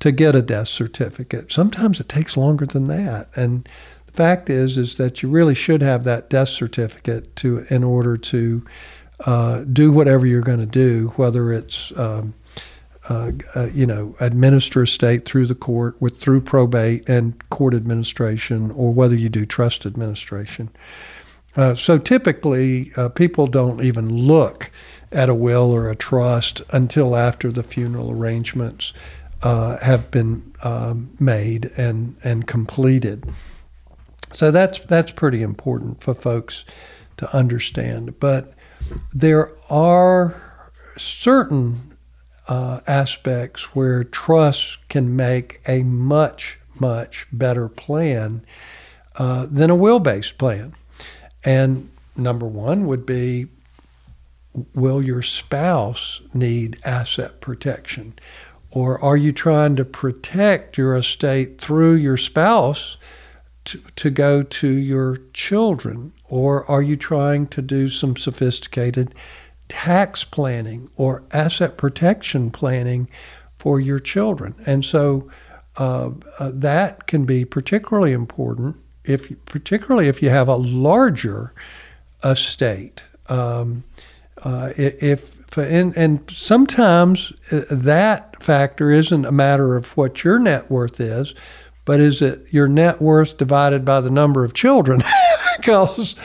to 0.00 0.10
get 0.10 0.34
a 0.34 0.42
death 0.42 0.68
certificate. 0.68 1.52
Sometimes 1.52 2.00
it 2.00 2.08
takes 2.08 2.36
longer 2.36 2.66
than 2.66 2.88
that. 2.88 3.28
And 3.36 3.68
the 4.06 4.12
fact 4.12 4.50
is, 4.50 4.76
is 4.76 4.96
that 4.96 5.22
you 5.22 5.28
really 5.28 5.54
should 5.54 5.82
have 5.82 6.02
that 6.04 6.28
death 6.28 6.48
certificate 6.48 7.36
to 7.36 7.64
in 7.70 7.84
order 7.84 8.16
to 8.16 8.64
uh, 9.26 9.64
do 9.64 9.90
whatever 9.90 10.26
you're 10.26 10.42
going 10.42 10.58
to 10.58 10.66
do, 10.66 11.12
whether 11.16 11.52
it's 11.52 11.92
um, 11.96 12.34
uh, 13.08 13.32
uh, 13.54 13.68
you 13.72 13.86
know 13.86 14.14
administer 14.20 14.82
estate 14.82 15.26
through 15.26 15.46
the 15.46 15.54
court 15.54 15.94
with 16.00 16.18
through 16.18 16.40
probate 16.40 17.08
and 17.08 17.48
court 17.50 17.74
administration, 17.74 18.70
or 18.72 18.92
whether 18.92 19.14
you 19.14 19.28
do 19.28 19.44
trust 19.44 19.86
administration. 19.86 20.70
Uh, 21.56 21.74
so 21.74 21.98
typically, 21.98 22.90
uh, 22.96 23.08
people 23.08 23.46
don't 23.46 23.82
even 23.82 24.08
look 24.08 24.70
at 25.12 25.28
a 25.28 25.34
will 25.34 25.70
or 25.70 25.88
a 25.88 25.94
trust 25.94 26.62
until 26.70 27.14
after 27.14 27.52
the 27.52 27.62
funeral 27.62 28.10
arrangements 28.10 28.92
have 29.42 30.10
been 30.10 30.52
um, 30.64 31.10
made 31.20 31.70
and 31.76 32.16
and 32.24 32.46
completed. 32.46 33.24
So 34.32 34.50
that's 34.50 34.80
that's 34.80 35.12
pretty 35.12 35.42
important 35.42 36.02
for 36.02 36.14
folks 36.14 36.64
to 37.18 37.36
understand. 37.36 38.18
But 38.18 38.54
there 39.14 39.52
are 39.70 40.40
certain 40.96 41.96
uh, 42.48 42.80
aspects 42.86 43.74
where 43.74 44.04
trust 44.04 44.88
can 44.88 45.16
make 45.16 45.60
a 45.66 45.82
much 45.82 46.58
much 46.80 47.26
better 47.32 47.68
plan 47.68 48.44
uh, 49.16 49.46
than 49.50 49.70
a 49.70 49.74
will-based 49.74 50.38
plan. 50.38 50.74
And 51.44 51.90
number 52.16 52.46
one 52.46 52.86
would 52.86 53.06
be 53.06 53.46
will 54.74 55.02
your 55.02 55.22
spouse 55.22 56.20
need 56.32 56.78
asset 56.84 57.40
protection? 57.40 58.14
Or 58.70 59.02
are 59.02 59.16
you 59.16 59.32
trying 59.32 59.76
to 59.76 59.84
protect 59.84 60.76
your 60.76 60.96
estate 60.96 61.60
through 61.60 61.94
your 61.94 62.16
spouse 62.16 62.96
to, 63.66 63.80
to 63.96 64.10
go 64.10 64.42
to 64.42 64.68
your 64.68 65.18
children? 65.32 66.12
Or 66.28 66.68
are 66.70 66.82
you 66.82 66.96
trying 66.96 67.46
to 67.48 67.62
do 67.62 67.88
some 67.88 68.16
sophisticated 68.16 69.14
tax 69.68 70.24
planning 70.24 70.90
or 70.96 71.24
asset 71.32 71.76
protection 71.76 72.50
planning 72.50 73.08
for 73.54 73.80
your 73.80 73.98
children? 73.98 74.54
And 74.66 74.84
so 74.84 75.30
uh, 75.76 76.10
uh, 76.38 76.50
that 76.54 77.06
can 77.06 77.24
be 77.24 77.44
particularly 77.44 78.12
important 78.12 78.76
if, 79.04 79.32
particularly 79.46 80.08
if 80.08 80.22
you 80.22 80.30
have 80.30 80.48
a 80.48 80.56
larger 80.56 81.52
estate. 82.22 83.04
Um, 83.28 83.84
uh, 84.42 84.70
if 84.76 85.34
and, 85.56 85.96
and 85.96 86.28
sometimes 86.30 87.32
uh, 87.52 87.60
that 87.70 88.42
factor 88.42 88.90
isn't 88.90 89.24
a 89.24 89.32
matter 89.32 89.76
of 89.76 89.96
what 89.96 90.24
your 90.24 90.38
net 90.38 90.70
worth 90.70 91.00
is, 91.00 91.34
but 91.84 92.00
is 92.00 92.22
it 92.22 92.42
your 92.50 92.66
net 92.66 93.00
worth 93.00 93.36
divided 93.36 93.84
by 93.84 94.00
the 94.00 94.10
number 94.10 94.44
of 94.44 94.54
children? 94.54 95.00
because, 95.56 96.16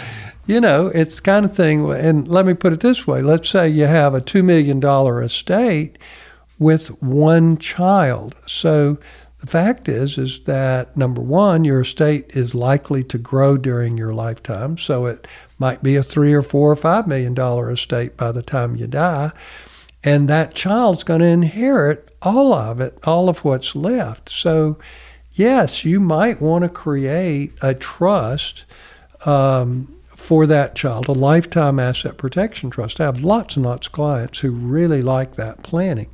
you 0.46 0.62
know, 0.62 0.88
it's 0.88 1.20
kind 1.20 1.46
of 1.46 1.56
thing. 1.56 1.92
And 1.92 2.28
let 2.28 2.46
me 2.46 2.54
put 2.54 2.74
it 2.74 2.80
this 2.80 3.06
way 3.08 3.22
let's 3.22 3.50
say 3.50 3.70
you 3.70 3.86
have 3.86 4.14
a 4.14 4.22
$2 4.22 4.44
million 4.44 4.84
estate 5.24 5.98
with 6.58 6.88
one 7.02 7.58
child. 7.58 8.36
So 8.46 8.98
the 9.40 9.48
fact 9.48 9.88
is, 9.88 10.18
is 10.18 10.42
that 10.42 10.96
number 10.98 11.22
one, 11.22 11.64
your 11.64 11.82
estate 11.82 12.36
is 12.36 12.54
likely 12.54 13.04
to 13.06 13.18
grow 13.18 13.58
during 13.58 13.98
your 13.98 14.14
lifetime. 14.14 14.78
So 14.78 15.06
it 15.06 15.28
might 15.58 15.82
be 15.82 15.96
a 15.96 16.04
three 16.04 16.34
or 16.34 16.42
four 16.42 16.72
or 16.72 16.76
five 16.76 17.08
million 17.08 17.34
dollar 17.34 17.72
estate 17.72 18.18
by 18.18 18.34
the 18.34 18.44
time 18.44 18.76
you 18.76 18.88
die. 18.88 19.32
And 20.04 20.28
that 20.30 20.56
child's 20.56 21.04
going 21.04 21.22
to 21.22 21.26
inherit 21.28 22.10
all 22.22 22.54
of 22.54 22.82
it, 22.82 22.98
all 23.04 23.30
of 23.30 23.44
what's 23.46 23.76
left. 23.76 24.30
So, 24.30 24.78
yes, 25.34 25.86
you 25.86 26.00
might 26.00 26.42
want 26.42 26.64
to 26.64 26.70
create 26.70 27.54
a 27.62 27.74
trust 27.74 28.66
um, 29.26 29.96
for 30.16 30.46
that 30.46 30.76
child, 30.76 31.08
a 31.08 31.14
lifetime 31.14 31.80
asset 31.80 32.18
protection 32.18 32.70
trust. 32.70 33.00
I 33.00 33.06
have 33.06 33.22
lots 33.22 33.56
and 33.56 33.66
lots 33.66 33.88
of 33.88 33.94
clients 33.94 34.40
who 34.40 34.52
really 34.52 35.02
like 35.02 35.36
that 35.36 35.64
planning. 35.64 36.10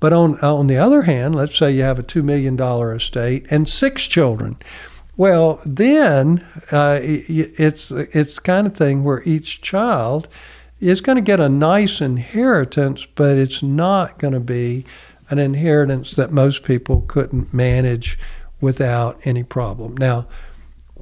But 0.00 0.12
on 0.12 0.38
on 0.40 0.66
the 0.66 0.78
other 0.78 1.02
hand, 1.02 1.34
let's 1.34 1.56
say 1.56 1.70
you 1.70 1.82
have 1.82 1.98
a 1.98 2.02
two 2.02 2.22
million 2.22 2.56
dollar 2.56 2.94
estate 2.94 3.46
and 3.50 3.68
six 3.68 4.06
children. 4.06 4.56
Well, 5.16 5.60
then 5.66 6.46
uh, 6.72 6.98
it's 7.02 7.90
it's 7.90 8.38
kind 8.38 8.66
of 8.66 8.74
thing 8.74 9.04
where 9.04 9.22
each 9.26 9.60
child 9.60 10.28
is 10.80 11.02
going 11.02 11.16
to 11.16 11.22
get 11.22 11.40
a 11.40 11.48
nice 11.50 12.00
inheritance, 12.00 13.06
but 13.14 13.36
it's 13.36 13.62
not 13.62 14.18
going 14.18 14.32
to 14.32 14.40
be 14.40 14.86
an 15.28 15.38
inheritance 15.38 16.12
that 16.12 16.32
most 16.32 16.62
people 16.62 17.02
couldn't 17.02 17.52
manage 17.52 18.18
without 18.62 19.20
any 19.24 19.42
problem. 19.42 19.96
Now, 19.96 20.26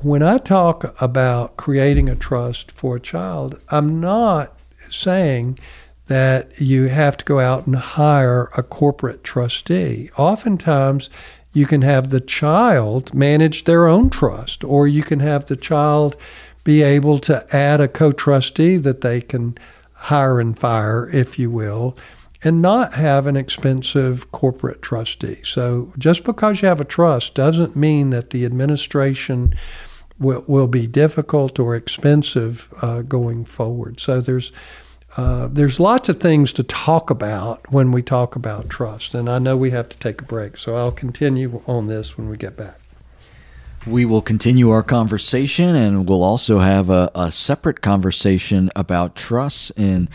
when 0.02 0.22
I 0.22 0.38
talk 0.38 0.94
about 1.02 1.56
creating 1.56 2.08
a 2.08 2.14
trust 2.14 2.70
for 2.70 2.96
a 2.96 3.00
child, 3.00 3.60
I'm 3.68 4.00
not 4.00 4.56
saying 4.90 5.58
that 6.06 6.60
you 6.60 6.88
have 6.88 7.16
to 7.16 7.24
go 7.24 7.40
out 7.40 7.66
and 7.66 7.76
hire 7.76 8.50
a 8.56 8.62
corporate 8.62 9.24
trustee. 9.24 10.10
Oftentimes, 10.16 11.10
you 11.52 11.66
can 11.66 11.82
have 11.82 12.10
the 12.10 12.20
child 12.20 13.12
manage 13.12 13.64
their 13.64 13.88
own 13.88 14.08
trust, 14.08 14.62
or 14.62 14.86
you 14.86 15.02
can 15.02 15.20
have 15.20 15.46
the 15.46 15.56
child 15.56 16.16
be 16.64 16.82
able 16.82 17.18
to 17.20 17.44
add 17.54 17.80
a 17.80 17.88
co 17.88 18.12
trustee 18.12 18.76
that 18.76 19.00
they 19.00 19.20
can 19.20 19.58
hire 19.92 20.38
and 20.38 20.58
fire, 20.58 21.10
if 21.10 21.38
you 21.38 21.50
will. 21.50 21.96
and 22.44 22.62
not 22.62 22.94
have 22.94 23.26
an 23.26 23.36
expensive 23.36 24.30
corporate 24.30 24.80
trustee. 24.80 25.40
So 25.42 25.92
just 25.98 26.22
because 26.22 26.62
you 26.62 26.68
have 26.68 26.80
a 26.80 26.84
trust 26.84 27.34
doesn't 27.34 27.74
mean 27.74 28.10
that 28.10 28.30
the 28.30 28.44
administration 28.44 29.54
will, 30.18 30.44
will 30.46 30.66
be 30.68 30.86
difficult 30.86 31.58
or 31.58 31.74
expensive 31.74 32.68
uh, 32.82 33.02
going 33.02 33.44
forward. 33.44 34.00
So 34.00 34.20
there's 34.20 34.52
uh, 35.16 35.48
there's 35.48 35.80
lots 35.80 36.08
of 36.08 36.20
things 36.20 36.52
to 36.52 36.62
talk 36.62 37.08
about 37.10 37.72
when 37.72 37.92
we 37.92 38.02
talk 38.02 38.36
about 38.36 38.68
trust, 38.68 39.14
and 39.14 39.28
I 39.28 39.38
know 39.38 39.56
we 39.56 39.70
have 39.70 39.88
to 39.88 39.98
take 39.98 40.20
a 40.20 40.24
break, 40.24 40.58
so 40.58 40.76
I'll 40.76 40.92
continue 40.92 41.62
on 41.66 41.88
this 41.88 42.18
when 42.18 42.28
we 42.28 42.36
get 42.36 42.56
back. 42.56 42.78
We 43.86 44.04
will 44.04 44.20
continue 44.20 44.70
our 44.70 44.82
conversation, 44.82 45.74
and 45.74 46.06
we'll 46.06 46.22
also 46.22 46.58
have 46.58 46.90
a, 46.90 47.10
a 47.14 47.32
separate 47.32 47.80
conversation 47.80 48.70
about 48.76 49.16
trust 49.16 49.72
and 49.78 50.10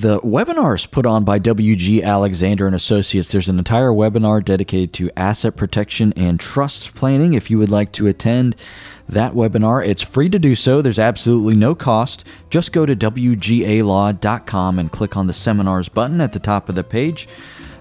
the 0.00 0.18
webinars 0.20 0.90
put 0.90 1.04
on 1.04 1.24
by 1.24 1.38
WG 1.38 2.02
Alexander 2.02 2.66
and 2.66 2.74
Associates. 2.74 3.30
There's 3.30 3.50
an 3.50 3.58
entire 3.58 3.90
webinar 3.90 4.42
dedicated 4.42 4.94
to 4.94 5.10
asset 5.14 5.56
protection 5.56 6.14
and 6.16 6.40
trust 6.40 6.94
planning. 6.94 7.34
If 7.34 7.50
you 7.50 7.58
would 7.58 7.68
like 7.68 7.92
to 7.92 8.06
attend 8.06 8.56
that 9.08 9.34
webinar. 9.34 9.86
It's 9.86 10.02
free 10.02 10.30
to 10.30 10.38
do 10.38 10.54
so. 10.54 10.80
There's 10.80 10.98
absolutely 10.98 11.54
no 11.54 11.74
cost. 11.74 12.24
Just 12.48 12.72
go 12.72 12.86
to 12.86 12.96
WGAlaw.com 12.96 14.78
and 14.78 14.92
click 14.92 15.16
on 15.16 15.26
the 15.26 15.32
seminars 15.32 15.88
button 15.88 16.20
at 16.20 16.32
the 16.32 16.38
top 16.38 16.68
of 16.68 16.76
the 16.76 16.84
page. 16.84 17.28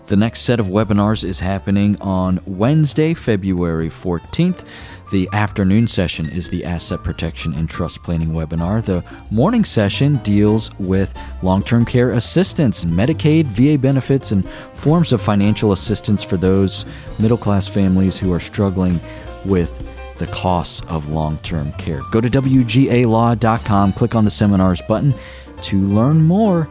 The 0.07 0.17
next 0.17 0.41
set 0.41 0.59
of 0.59 0.67
webinars 0.67 1.23
is 1.23 1.39
happening 1.39 1.95
on 2.01 2.41
Wednesday, 2.45 3.13
February 3.13 3.89
14th. 3.89 4.65
The 5.11 5.27
afternoon 5.33 5.87
session 5.87 6.29
is 6.29 6.51
the 6.51 6.63
Asset 6.63 7.03
Protection 7.03 7.55
and 7.55 7.67
Trust 7.67 8.03
Planning 8.03 8.29
webinar. 8.29 8.85
The 8.85 9.03
morning 9.31 9.65
session 9.65 10.17
deals 10.17 10.69
with 10.77 11.15
long 11.41 11.63
term 11.63 11.83
care 11.83 12.11
assistance, 12.11 12.85
Medicaid, 12.85 13.45
VA 13.45 13.79
benefits, 13.79 14.31
and 14.31 14.47
forms 14.75 15.11
of 15.11 15.19
financial 15.19 15.71
assistance 15.71 16.21
for 16.21 16.37
those 16.37 16.85
middle 17.17 17.39
class 17.39 17.67
families 17.67 18.17
who 18.17 18.31
are 18.31 18.39
struggling 18.39 18.99
with 19.45 19.83
the 20.19 20.27
costs 20.27 20.83
of 20.89 21.09
long 21.09 21.39
term 21.39 21.71
care. 21.73 22.01
Go 22.11 22.21
to 22.21 22.29
WGAlaw.com, 22.29 23.93
click 23.93 24.13
on 24.13 24.25
the 24.25 24.31
seminars 24.31 24.81
button 24.83 25.15
to 25.63 25.79
learn 25.79 26.21
more. 26.21 26.69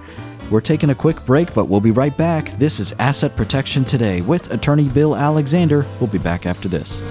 We're 0.49 0.61
taking 0.61 0.91
a 0.91 0.95
quick 0.95 1.27
break, 1.27 1.53
but 1.55 1.65
we'll 1.65 1.81
be 1.81 1.91
right 1.91 2.17
back. 2.17 2.57
This 2.57 2.79
is 2.79 2.95
Asset 3.01 3.35
Protection 3.35 3.85
Today 3.85 4.21
with 4.21 4.53
attorney 4.53 4.89
Bill 4.89 5.17
Alexander. 5.17 5.85
We'll 5.99 6.07
be 6.07 6.19
back 6.19 6.47
after 6.47 6.69
this. 6.69 7.03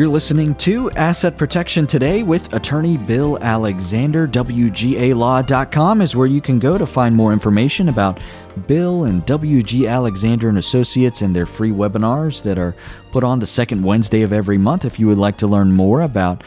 You're 0.00 0.08
listening 0.08 0.54
to 0.54 0.90
Asset 0.92 1.36
Protection 1.36 1.86
Today 1.86 2.22
with 2.22 2.54
attorney 2.54 2.96
Bill 2.96 3.36
Alexander. 3.42 4.26
WGAlaw.com 4.26 6.00
is 6.00 6.16
where 6.16 6.26
you 6.26 6.40
can 6.40 6.58
go 6.58 6.78
to 6.78 6.86
find 6.86 7.14
more 7.14 7.34
information 7.34 7.90
about 7.90 8.18
Bill 8.66 9.04
and 9.04 9.26
WG 9.26 9.86
Alexander 9.86 10.48
and 10.48 10.56
Associates 10.56 11.20
and 11.20 11.36
their 11.36 11.44
free 11.44 11.70
webinars 11.70 12.42
that 12.44 12.56
are 12.56 12.74
put 13.12 13.24
on 13.24 13.40
the 13.40 13.46
second 13.46 13.82
Wednesday 13.82 14.22
of 14.22 14.32
every 14.32 14.56
month. 14.56 14.86
If 14.86 14.98
you 14.98 15.06
would 15.06 15.18
like 15.18 15.36
to 15.36 15.46
learn 15.46 15.72
more 15.72 16.00
about 16.00 16.44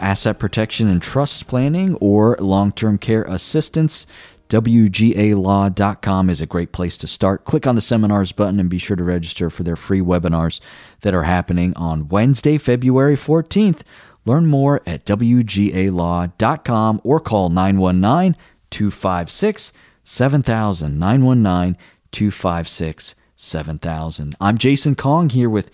asset 0.00 0.40
protection 0.40 0.88
and 0.88 1.00
trust 1.00 1.46
planning 1.46 1.94
or 2.00 2.36
long 2.40 2.72
term 2.72 2.98
care 2.98 3.22
assistance, 3.28 4.08
WGAlaw.com 4.48 6.30
is 6.30 6.40
a 6.40 6.46
great 6.46 6.72
place 6.72 6.96
to 6.98 7.06
start. 7.06 7.44
Click 7.44 7.66
on 7.66 7.74
the 7.74 7.80
seminars 7.80 8.32
button 8.32 8.60
and 8.60 8.70
be 8.70 8.78
sure 8.78 8.96
to 8.96 9.04
register 9.04 9.50
for 9.50 9.62
their 9.64 9.76
free 9.76 10.00
webinars 10.00 10.60
that 11.00 11.14
are 11.14 11.24
happening 11.24 11.74
on 11.76 12.08
Wednesday, 12.08 12.56
February 12.58 13.16
14th. 13.16 13.82
Learn 14.24 14.46
more 14.46 14.80
at 14.86 15.04
WGAlaw.com 15.04 17.00
or 17.04 17.20
call 17.20 17.48
919 17.48 18.36
256 18.70 19.72
7000. 20.04 20.98
919 20.98 21.76
256 22.12 23.14
7000. 23.36 24.34
I'm 24.40 24.58
Jason 24.58 24.94
Kong 24.94 25.28
here 25.28 25.50
with 25.50 25.70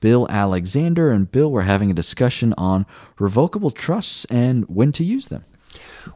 Bill 0.00 0.26
Alexander. 0.28 1.10
And 1.10 1.30
Bill, 1.30 1.50
we're 1.50 1.62
having 1.62 1.90
a 1.90 1.94
discussion 1.94 2.54
on 2.58 2.86
revocable 3.18 3.70
trusts 3.70 4.24
and 4.26 4.64
when 4.68 4.92
to 4.92 5.04
use 5.04 5.28
them. 5.28 5.44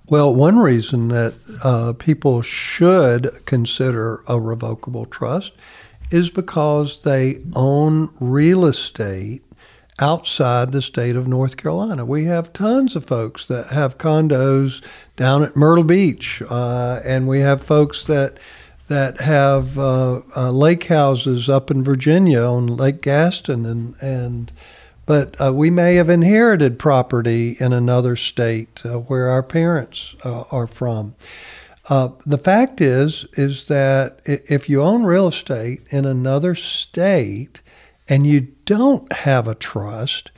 Well, 0.08 0.34
one 0.34 0.58
reason 0.58 1.08
that 1.08 1.34
uh, 1.62 1.92
people 1.94 2.42
should 2.42 3.44
consider 3.46 4.22
a 4.26 4.40
revocable 4.40 5.06
trust 5.06 5.52
is 6.10 6.30
because 6.30 7.02
they 7.02 7.38
own 7.54 8.12
real 8.20 8.64
estate 8.64 9.42
outside 10.00 10.72
the 10.72 10.82
state 10.82 11.14
of 11.14 11.28
North 11.28 11.56
Carolina. 11.56 12.04
We 12.04 12.24
have 12.24 12.52
tons 12.52 12.96
of 12.96 13.04
folks 13.04 13.46
that 13.48 13.68
have 13.68 13.98
condos 13.98 14.82
down 15.16 15.42
at 15.42 15.56
Myrtle 15.56 15.84
Beach, 15.84 16.42
uh, 16.48 17.00
and 17.04 17.28
we 17.28 17.40
have 17.40 17.62
folks 17.62 18.06
that 18.06 18.38
that 18.88 19.20
have 19.20 19.78
uh, 19.78 20.20
uh, 20.34 20.50
lake 20.50 20.84
houses 20.84 21.48
up 21.48 21.70
in 21.70 21.84
Virginia 21.84 22.40
on 22.40 22.66
Lake 22.66 23.02
Gaston, 23.02 23.64
and 23.64 23.94
and 24.00 24.50
but 25.06 25.40
uh, 25.40 25.52
we 25.52 25.70
may 25.70 25.96
have 25.96 26.08
inherited 26.08 26.78
property 26.78 27.56
in 27.58 27.72
another 27.72 28.16
state 28.16 28.84
uh, 28.84 28.98
where 28.98 29.28
our 29.28 29.42
parents 29.42 30.14
uh, 30.24 30.42
are 30.50 30.66
from. 30.66 31.14
Uh, 31.88 32.10
the 32.24 32.38
fact 32.38 32.80
is, 32.80 33.24
is 33.32 33.66
that 33.68 34.20
if 34.24 34.68
you 34.68 34.82
own 34.82 35.02
real 35.02 35.26
estate 35.26 35.82
in 35.90 36.04
another 36.04 36.54
state 36.54 37.62
and 38.08 38.26
you 38.26 38.40
don't 38.64 39.12
have 39.12 39.48
a 39.48 39.54
trust, 39.56 40.30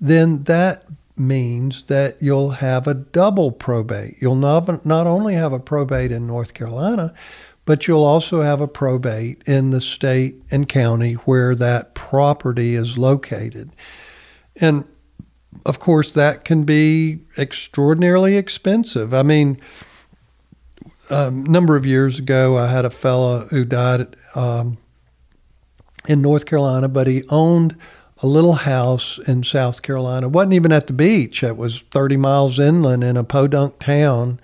then 0.00 0.42
that 0.44 0.84
means 1.16 1.82
that 1.84 2.20
you'll 2.20 2.50
have 2.50 2.86
a 2.86 2.94
double 2.94 3.52
probate. 3.52 4.16
You'll 4.20 4.34
not, 4.34 4.84
not 4.84 5.06
only 5.06 5.34
have 5.34 5.52
a 5.52 5.60
probate 5.60 6.12
in 6.12 6.26
North 6.26 6.54
Carolina, 6.54 7.14
but 7.64 7.86
you'll 7.86 8.04
also 8.04 8.42
have 8.42 8.60
a 8.60 8.68
probate 8.68 9.42
in 9.46 9.70
the 9.70 9.80
state 9.80 10.36
and 10.50 10.68
county 10.68 11.14
where 11.14 11.54
that 11.54 11.94
property 11.94 12.74
is 12.74 12.98
located. 12.98 13.70
And 14.60 14.84
of 15.64 15.78
course, 15.78 16.12
that 16.12 16.44
can 16.44 16.64
be 16.64 17.20
extraordinarily 17.36 18.36
expensive. 18.36 19.12
I 19.14 19.22
mean, 19.22 19.60
a 21.10 21.30
number 21.30 21.76
of 21.76 21.86
years 21.86 22.18
ago, 22.18 22.58
I 22.58 22.68
had 22.68 22.84
a 22.84 22.90
fellow 22.90 23.46
who 23.48 23.64
died 23.64 24.16
um, 24.34 24.78
in 26.06 26.22
North 26.22 26.46
Carolina, 26.46 26.88
but 26.88 27.06
he 27.06 27.24
owned 27.28 27.76
a 28.22 28.26
little 28.26 28.54
house 28.54 29.18
in 29.26 29.42
South 29.42 29.82
Carolina. 29.82 30.26
It 30.26 30.32
wasn't 30.32 30.54
even 30.54 30.72
at 30.72 30.86
the 30.86 30.92
beach. 30.92 31.42
It 31.42 31.56
was 31.56 31.80
30 31.90 32.16
miles 32.16 32.58
inland 32.58 33.04
in 33.04 33.16
a 33.16 33.24
podunk 33.24 33.78
town. 33.78 34.40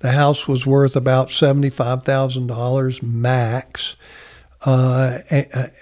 The 0.00 0.12
house 0.12 0.46
was 0.46 0.66
worth 0.66 0.96
about 0.96 1.28
$75,000 1.28 3.02
max. 3.02 3.96
Uh, 4.62 5.18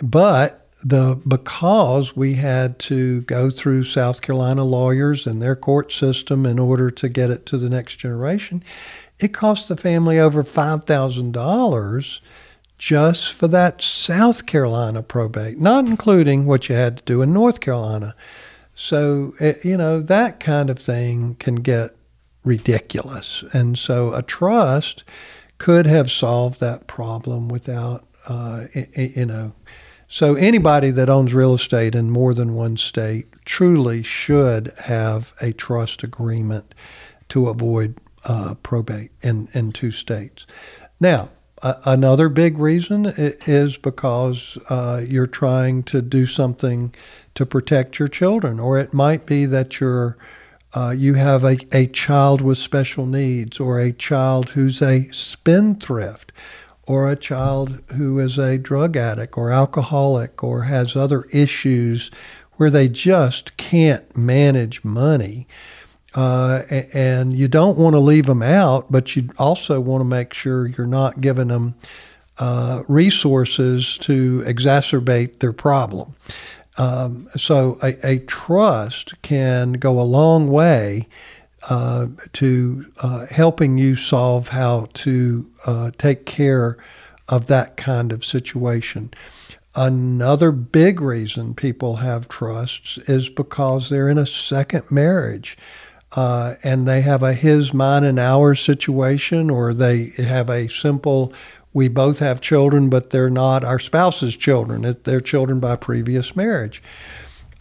but 0.03 0.62
the 0.85 1.21
because 1.27 2.17
we 2.17 2.35
had 2.35 2.79
to 2.81 3.23
go 3.23 3.51
through 3.51 3.85
South 3.85 4.21
Carolina 4.21 4.65
lawyers 4.65 5.27
and 5.27 5.41
their 5.41 5.57
court 5.57 5.93
system 5.93 6.45
in 6.45 6.59
order 6.59 6.91
to 6.91 7.09
get 7.09 7.31
it 7.31 7.47
to 7.47 7.59
the 7.59 7.71
next 7.71 7.97
generation, 7.97 8.63
it 9.19 9.33
cost 9.33 9.69
the 9.69 9.77
family 9.77 10.19
over 10.19 10.43
five 10.43 10.85
thousand 10.85 11.33
dollars 11.33 12.21
just 12.79 13.33
for 13.33 13.47
that 13.47 13.81
South 13.81 14.45
Carolina 14.45 15.05
probate, 15.05 15.61
not 15.61 15.87
including 15.87 16.47
what 16.47 16.69
you 16.69 16.75
had 16.75 16.97
to 16.97 17.05
do 17.05 17.23
in 17.23 17.33
North 17.33 17.61
Carolina. 17.61 18.17
So 18.75 19.35
it, 19.39 19.59
eh, 19.59 19.69
you 19.69 19.77
know 19.77 20.01
that 20.01 20.41
kind 20.41 20.69
of 20.69 20.79
thing 20.79 21.37
can 21.39 21.57
get 21.57 21.95
ridiculous, 22.45 23.45
and 23.53 23.79
so 23.79 24.13
a 24.15 24.23
trust 24.23 25.05
could 25.59 25.87
have 25.87 26.11
solved 26.11 26.59
that 26.59 26.89
problem 26.89 27.49
without 27.49 28.05
uh, 28.27 28.65
you 28.97 29.27
know 29.27 29.53
so 30.13 30.35
anybody 30.35 30.91
that 30.91 31.09
owns 31.09 31.33
real 31.33 31.55
estate 31.55 31.95
in 31.95 32.11
more 32.11 32.35
than 32.35 32.53
one 32.53 32.77
state 32.77 33.29
truly 33.47 34.03
should 34.03 34.71
have 34.85 35.33
a 35.41 35.55
trust 35.55 36.03
agreement 36.03 36.75
to 37.31 37.49
avoid 37.49 37.97
uh, 38.27 38.55
probate 38.63 39.11
in, 39.23 39.49
in 39.55 39.73
two 39.73 39.91
states. 39.91 40.47
Now, 41.01 41.31
uh, 41.63 41.77
another 41.87 42.29
big 42.29 42.59
reason 42.59 43.07
is 43.17 43.79
because 43.79 44.59
uh, 44.69 45.01
you're 45.09 45.27
trying 45.27 45.83
to 45.85 46.03
do 46.03 46.27
something 46.27 46.95
to 47.35 47.47
protect 47.47 47.99
your 47.99 48.09
children, 48.09 48.61
or 48.61 48.79
it 48.79 48.93
might 48.93 49.25
be 49.25 49.47
that 49.47 49.81
you're 49.81 50.19
uh, 50.75 50.91
you 50.91 51.15
have 51.15 51.43
a, 51.43 51.57
a 51.73 51.87
child 51.87 52.43
with 52.43 52.59
special 52.59 53.07
needs 53.07 53.59
or 53.59 53.81
a 53.81 53.93
child 53.93 54.51
who's 54.51 54.83
a 54.83 55.09
spendthrift 55.11 56.33
or 56.87 57.11
a 57.11 57.17
child 57.17 57.83
who 57.97 58.19
is 58.19 58.39
a 58.39 58.59
drug 58.59 58.97
addict 58.97 59.37
or 59.37 59.51
alcoholic 59.51 60.43
or 60.43 60.63
has 60.65 60.97
other 60.97 61.25
issues 61.33 62.11
where 62.57 62.71
they 62.71 62.89
just 62.89 63.57
can't 63.57 64.17
manage 64.17 64.85
money. 64.85 65.47
Uh, 66.15 66.63
and 66.93 67.33
you 67.33 67.49
don't 67.49 67.79
want 67.79 67.95
to 67.95 68.01
leave 68.01 68.27
them 68.27 68.43
out, 68.43 68.91
but 68.93 69.17
you 69.17 69.31
also 69.39 69.81
want 69.81 70.01
to 70.01 70.05
make 70.05 70.35
sure 70.35 70.67
you're 70.67 70.87
not 70.87 71.21
giving 71.21 71.49
them 71.49 71.75
uh, 72.39 72.83
resources 72.89 73.97
to 73.99 74.43
exacerbate 74.47 75.39
their 75.39 75.53
problem. 75.53 76.15
Um, 76.79 77.29
so 77.37 77.79
a, 77.83 77.95
a, 78.03 78.19
trust 78.21 79.21
can 79.21 79.75
go 79.75 80.01
a 80.01 80.03
long 80.03 80.49
way 80.49 81.07
uh, 81.69 82.09
to 82.33 82.87
uh, 82.99 83.27
helping 83.27 83.79
you 83.79 83.97
solve 83.97 84.49
how 84.49 84.89
to 84.95 85.51
uh, 85.67 85.91
take 85.99 86.27
care 86.27 86.77
of 87.29 87.47
that 87.47 87.77
kind 87.77 88.13
of 88.13 88.25
situation. 88.25 89.13
Another 89.75 90.53
big 90.53 91.01
reason 91.01 91.55
people 91.55 91.97
have 91.97 92.29
trusts 92.29 92.99
is 93.07 93.29
because 93.29 93.89
they're 93.89 94.09
in 94.09 94.19
a 94.19 94.27
second 94.27 94.91
marriage. 94.91 95.57
Uh, 96.15 96.57
and 96.63 96.87
they 96.87 97.01
have 97.01 97.23
a 97.23 97.33
his, 97.33 97.73
mine, 97.73 98.05
and 98.05 98.19
ours 98.19 98.61
situation, 98.61 99.49
or 99.49 99.73
they 99.73 100.13
have 100.19 100.51
a 100.51 100.69
simple 100.69 101.33
we 101.73 101.89
both 101.89 102.19
have 102.19 102.41
children, 102.41 102.91
but 102.91 103.11
they're 103.11 103.31
not 103.31 103.65
our 103.65 103.79
spouse's 103.79 104.37
children. 104.37 104.97
They're 105.05 105.21
children 105.21 105.59
by 105.59 105.77
previous 105.77 106.37
marriage. 106.37 106.83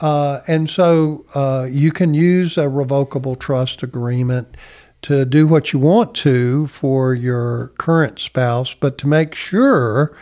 Uh, 0.01 0.41
and 0.47 0.69
so 0.69 1.25
uh, 1.35 1.67
you 1.69 1.91
can 1.91 2.13
use 2.13 2.57
a 2.57 2.67
revocable 2.67 3.35
trust 3.35 3.83
agreement 3.83 4.57
to 5.03 5.25
do 5.25 5.47
what 5.47 5.73
you 5.73 5.79
want 5.79 6.13
to 6.13 6.67
for 6.67 7.13
your 7.13 7.69
current 7.77 8.19
spouse, 8.19 8.73
but 8.73 8.97
to 8.97 9.07
make 9.07 9.33
sure 9.33 10.15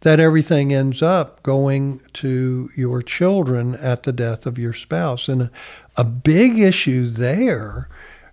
that 0.00 0.20
everything 0.20 0.72
ends 0.72 1.02
up 1.02 1.42
going 1.42 2.00
to 2.12 2.70
your 2.76 3.02
children 3.02 3.74
at 3.76 4.04
the 4.04 4.12
death 4.12 4.46
of 4.46 4.58
your 4.58 4.72
spouse. 4.72 5.28
And 5.28 5.42
a, 5.42 5.50
a 5.96 6.04
big 6.04 6.58
issue 6.58 7.06
there 7.06 7.88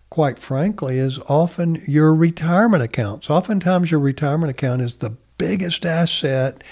quite 0.09 0.39
frankly, 0.39 0.97
is 0.97 1.19
often 1.27 1.81
your 1.87 2.13
retirement 2.15 2.83
accounts. 2.83 3.29
Oftentimes, 3.29 3.91
your 3.91 3.99
retirement 3.99 4.49
account 4.49 4.81
is 4.81 4.95
the 4.95 5.15
biggest 5.37 5.85
asset 5.85 6.63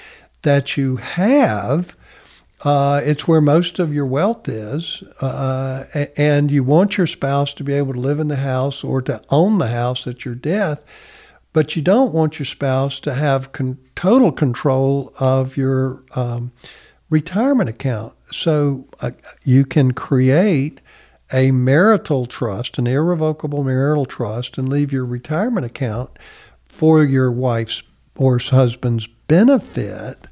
that 0.42 0.78
you 0.78 0.98
have. 0.98 1.96
Uh, 2.64 3.02
it's 3.04 3.28
where 3.28 3.42
most 3.42 3.78
of 3.78 3.94
your 3.94 4.06
wealth 4.06 4.50
is, 4.50 5.04
uh, 5.22 5.84
and 6.18 6.52
you 6.52 6.64
want 6.64 6.98
your 6.98 7.06
spouse 7.06 7.54
to 7.54 7.64
be 7.64 7.74
able 7.74 7.94
to 7.94 8.00
live 8.00 8.20
in 8.20 8.30
the 8.30 8.38
house 8.38 8.84
or 8.84 9.02
to 9.02 9.22
own 9.30 9.60
the 9.60 9.68
house 9.68 10.08
at 10.08 10.26
your 10.26 10.34
death, 10.34 10.84
but 11.54 11.76
you 11.76 11.82
don't 11.84 12.14
want 12.14 12.40
your 12.40 12.46
spouse 12.48 13.00
to 13.00 13.14
have 13.14 13.52
con- 13.52 13.78
total 13.96 14.32
control 14.32 15.14
of 15.20 15.56
your 15.56 16.04
um, 16.16 16.52
retirement 17.12 17.70
account. 17.70 18.14
So 18.32 18.88
uh, 19.02 19.12
you 19.44 19.64
can 19.64 19.92
create 19.92 20.82
a 21.32 21.52
marital 21.52 22.26
trust, 22.26 22.80
an 22.80 22.88
irrevocable 22.88 23.64
marital 23.64 24.06
trust, 24.06 24.58
and 24.58 24.68
leave 24.68 24.92
your 24.92 25.06
retirement 25.06 25.66
account 25.66 26.10
for 26.66 27.04
your 27.04 27.32
wife's 27.32 27.84
or 28.16 28.40
husband's 28.40 29.08
benefit. 29.28 30.27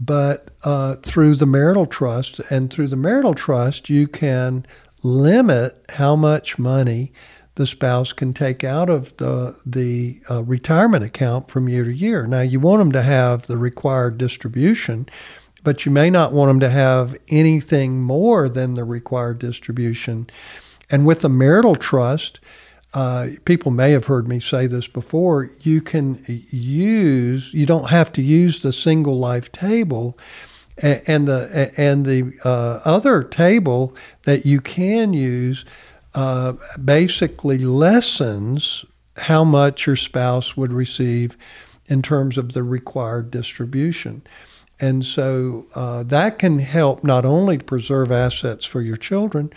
But 0.00 0.50
uh, 0.64 0.96
through 0.96 1.36
the 1.36 1.46
marital 1.46 1.86
trust, 1.86 2.40
and 2.50 2.72
through 2.72 2.88
the 2.88 2.96
marital 2.96 3.34
trust, 3.34 3.88
you 3.88 4.08
can 4.08 4.66
limit 5.02 5.84
how 5.90 6.16
much 6.16 6.58
money 6.58 7.12
the 7.54 7.66
spouse 7.66 8.12
can 8.12 8.32
take 8.32 8.64
out 8.64 8.88
of 8.88 9.16
the 9.18 9.56
the 9.66 10.20
uh, 10.30 10.42
retirement 10.42 11.04
account 11.04 11.48
from 11.50 11.68
year 11.68 11.84
to 11.84 11.92
year. 11.92 12.26
Now, 12.26 12.40
you 12.40 12.60
want 12.60 12.80
them 12.80 12.92
to 12.92 13.02
have 13.02 13.46
the 13.46 13.58
required 13.58 14.16
distribution 14.18 15.08
but 15.64 15.84
you 15.84 15.92
may 15.92 16.10
not 16.10 16.32
want 16.32 16.50
them 16.50 16.60
to 16.60 16.70
have 16.70 17.16
anything 17.28 18.00
more 18.00 18.48
than 18.48 18.74
the 18.74 18.84
required 18.84 19.38
distribution. 19.38 20.28
And 20.90 21.06
with 21.06 21.24
a 21.24 21.28
marital 21.28 21.76
trust, 21.76 22.40
uh, 22.94 23.28
people 23.44 23.70
may 23.70 23.90
have 23.92 24.04
heard 24.04 24.28
me 24.28 24.38
say 24.40 24.66
this 24.66 24.86
before, 24.86 25.50
you 25.60 25.80
can 25.80 26.22
use, 26.26 27.52
you 27.54 27.66
don't 27.66 27.90
have 27.90 28.12
to 28.12 28.22
use 28.22 28.60
the 28.60 28.72
single 28.72 29.18
life 29.18 29.50
table. 29.52 30.18
And 30.78 31.28
the 31.28 31.70
and 31.76 32.06
the 32.06 32.32
uh, 32.44 32.80
other 32.86 33.22
table 33.22 33.94
that 34.22 34.46
you 34.46 34.60
can 34.62 35.12
use 35.12 35.66
uh, 36.14 36.54
basically 36.82 37.58
lessens 37.58 38.84
how 39.16 39.44
much 39.44 39.86
your 39.86 39.96
spouse 39.96 40.56
would 40.56 40.72
receive 40.72 41.36
in 41.86 42.00
terms 42.00 42.38
of 42.38 42.54
the 42.54 42.62
required 42.62 43.30
distribution. 43.30 44.22
And 44.80 45.04
so 45.04 45.66
uh, 45.74 46.02
that 46.04 46.38
can 46.38 46.58
help 46.58 47.04
not 47.04 47.24
only 47.24 47.58
preserve 47.58 48.10
assets 48.10 48.64
for 48.64 48.80
your 48.80 48.96
children, 48.96 49.52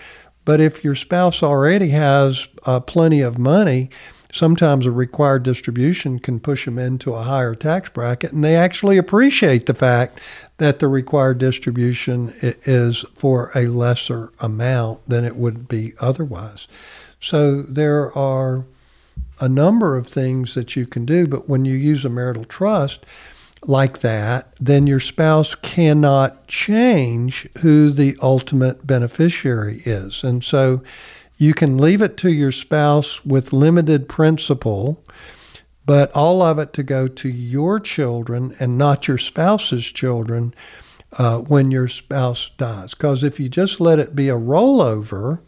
but 0.46 0.62
if 0.62 0.84
your 0.84 0.96
spouse 0.96 1.43
already 1.43 1.89
has 1.89 2.48
uh, 2.66 2.80
plenty 2.80 3.22
of 3.22 3.38
money, 3.38 3.89
sometimes 4.32 4.86
a 4.86 4.91
required 4.91 5.43
distribution 5.43 6.20
can 6.20 6.39
push 6.39 6.66
them 6.66 6.78
into 6.78 7.14
a 7.14 7.24
higher 7.24 7.56
tax 7.56 7.89
bracket, 7.89 8.32
and 8.32 8.43
they 8.43 8.56
actually 8.56 8.98
appreciate 8.98 9.66
the 9.66 9.74
fact 9.74 10.20
that 10.58 10.80
the 10.80 10.88
required 10.88 11.38
distribution 11.38 12.34
is 12.41 13.04
for 13.14 13.52
a 13.56 13.68
lesser 13.68 14.32
amount 14.39 15.00
than 15.08 15.26
it 15.26 15.36
would 15.36 15.68
be 15.68 15.93
otherwise. 16.00 16.68
So 17.20 17.62
there 17.62 18.16
are 18.18 18.66
a 19.39 19.50
number 19.50 19.98
of 19.98 20.08
things 20.08 20.54
that 20.54 20.76
you 20.76 20.86
can 20.86 21.06
do, 21.06 21.28
but 21.28 21.50
when 21.50 21.66
you 21.66 21.76
use 21.76 22.06
a 22.06 22.10
marital 22.10 22.46
trust, 22.46 23.06
like 23.68 23.99
that, 23.99 24.53
then 24.59 24.88
your 24.88 24.99
spouse 24.99 25.55
cannot 25.55 26.47
change 26.47 27.47
who 27.59 27.89
the 27.89 28.16
ultimate 28.22 28.86
beneficiary 28.86 29.82
is. 29.86 30.24
And 30.24 30.43
so 30.43 30.82
you 31.38 31.53
can 31.53 31.78
leave 31.78 32.01
it 32.01 32.18
to 32.18 32.32
your 32.32 32.51
spouse 32.51 33.26
with 33.26 33.53
limited 33.53 34.07
principal, 34.07 35.03
but 35.86 36.11
all 36.13 36.41
of 36.41 36.59
it 36.59 36.74
to 36.74 36.84
go 36.84 37.07
to 37.07 37.30
your 37.30 37.80
children 37.80 38.55
and 38.59 38.78
not 38.78 39.07
your 39.07 39.18
spouse's 39.18 39.86
children 39.86 40.53
uh, 41.18 41.39
when 41.39 41.72
your 41.72 41.88
spouse 41.88 42.51
dies. 42.57 42.93
Because 42.93 43.24
if 43.24 43.39
you 43.39 43.49
just 43.49 43.80
let 43.80 43.99
it 43.99 44.16
be 44.16 44.30
a 44.30 44.36
rollover, 44.36 45.41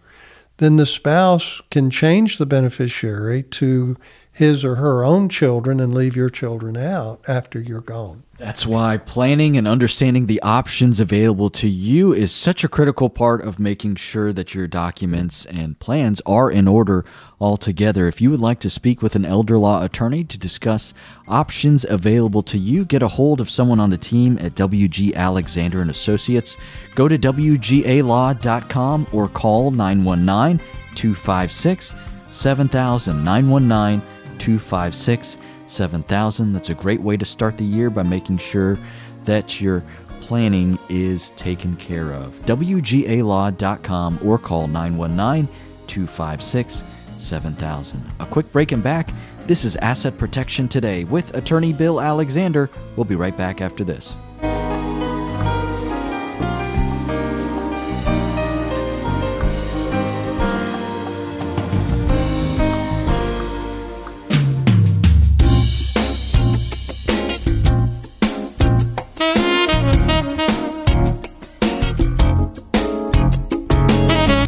then 0.58 0.78
the 0.78 0.86
spouse 0.86 1.62
can 1.70 1.90
change 1.90 2.38
the 2.38 2.46
beneficiary 2.46 3.44
to 3.44 3.96
his 4.38 4.64
or 4.64 4.76
her 4.76 5.04
own 5.04 5.28
children 5.28 5.80
and 5.80 5.96
leave 5.96 6.16
your 6.16 6.30
children 6.30 6.78
out 6.78 7.20
after 7.28 7.60
you're 7.60 7.82
gone. 7.82 8.22
That's 8.38 8.68
why 8.68 8.98
planning 8.98 9.58
and 9.58 9.68
understanding 9.68 10.28
the 10.28 10.40
options 10.44 11.00
available 11.00 11.50
to 11.50 11.68
you 11.68 12.14
is 12.14 12.32
such 12.32 12.64
a 12.64 12.70
critical 12.70 13.10
part 13.10 13.42
of 13.42 13.58
making 13.58 13.96
sure 13.96 14.32
that 14.32 14.54
your 14.54 14.68
documents 14.68 15.44
and 15.46 15.80
plans 15.80 16.22
are 16.28 16.52
in 16.52 16.68
order 16.68 17.04
altogether. 17.42 18.08
If 18.08 18.22
you 18.22 18.30
would 18.30 18.40
like 18.40 18.60
to 18.60 18.70
speak 18.70 19.02
with 19.02 19.16
an 19.16 19.26
elder 19.26 19.58
law 19.58 19.84
attorney 19.84 20.24
to 20.26 20.38
discuss 20.38 20.94
options 21.28 21.84
available 21.84 22.44
to 22.44 22.60
you, 22.60 22.86
get 22.86 23.02
a 23.02 23.08
hold 23.08 23.42
of 23.42 23.50
someone 23.50 23.80
on 23.80 23.90
the 23.90 23.98
team 23.98 24.38
at 24.40 24.54
WG 24.54 25.16
Alexander 25.16 25.82
and 25.82 25.90
Associates. 25.90 26.58
Go 26.94 27.08
to 27.08 27.18
WGAlaw.com 27.18 29.08
or 29.12 29.30
call 29.30 29.72
919 29.72 30.60
256 30.94 31.96
7000 32.30 33.24
919 33.24 34.17
256 34.40 35.38
7000. 35.68 36.54
That's 36.54 36.70
a 36.70 36.74
great 36.74 37.02
way 37.02 37.18
to 37.18 37.26
start 37.26 37.58
the 37.58 37.66
year 37.66 37.90
by 37.90 38.04
making 38.04 38.38
sure 38.38 38.78
that 39.26 39.60
your 39.60 39.84
planning 40.22 40.78
is 40.90 41.32
taken 41.32 41.76
care 41.78 42.12
of. 42.14 42.34
WGAlaw.com 42.46 44.20
or 44.24 44.38
call 44.38 44.68
919 44.68 45.48
256 45.88 46.84
7000. 47.18 48.12
A 48.20 48.26
quick 48.26 48.52
break 48.52 48.72
and 48.72 48.84
back. 48.84 49.12
This 49.42 49.66
is 49.66 49.76
Asset 49.78 50.18
Protection 50.18 50.68
Today 50.68 51.04
with 51.06 51.36
attorney 51.36 51.74
Bill 51.74 52.02
Alexander. 52.02 52.70
We'll 52.96 53.06
be 53.06 53.16
right 53.16 53.36
back 53.36 53.62
after 53.62 53.84
this. 53.84 54.16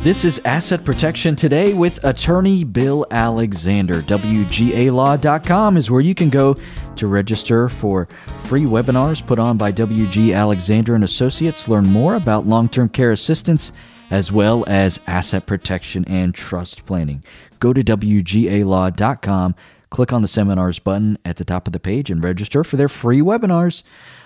This 0.09 0.25
is 0.25 0.41
Asset 0.43 0.83
Protection 0.83 1.35
Today 1.35 1.75
with 1.75 2.03
attorney 2.03 2.63
Bill 2.63 3.05
Alexander. 3.11 4.01
WGAlaw.com 4.01 5.77
is 5.77 5.91
where 5.91 6.01
you 6.01 6.15
can 6.15 6.31
go 6.31 6.55
to 6.95 7.05
register 7.05 7.69
for 7.69 8.07
free 8.25 8.63
webinars 8.63 9.23
put 9.23 9.37
on 9.37 9.55
by 9.59 9.71
WG 9.71 10.35
Alexander 10.35 10.95
and 10.95 11.03
Associates. 11.03 11.67
Learn 11.67 11.85
more 11.85 12.15
about 12.15 12.47
long-term 12.47 12.89
care 12.89 13.11
assistance 13.11 13.71
as 14.09 14.31
well 14.31 14.65
as 14.67 14.99
asset 15.05 15.45
protection 15.45 16.03
and 16.05 16.33
trust 16.33 16.87
planning. 16.87 17.23
Go 17.59 17.71
to 17.71 17.83
WGAlaw.com, 17.83 19.55
click 19.91 20.11
on 20.11 20.23
the 20.23 20.27
seminars 20.27 20.79
button 20.79 21.19
at 21.23 21.35
the 21.35 21.45
top 21.45 21.67
of 21.67 21.73
the 21.73 21.79
page 21.79 22.09
and 22.09 22.23
register 22.23 22.63
for 22.63 22.77
their 22.77 22.89
free 22.89 23.21
webinars. 23.21 23.83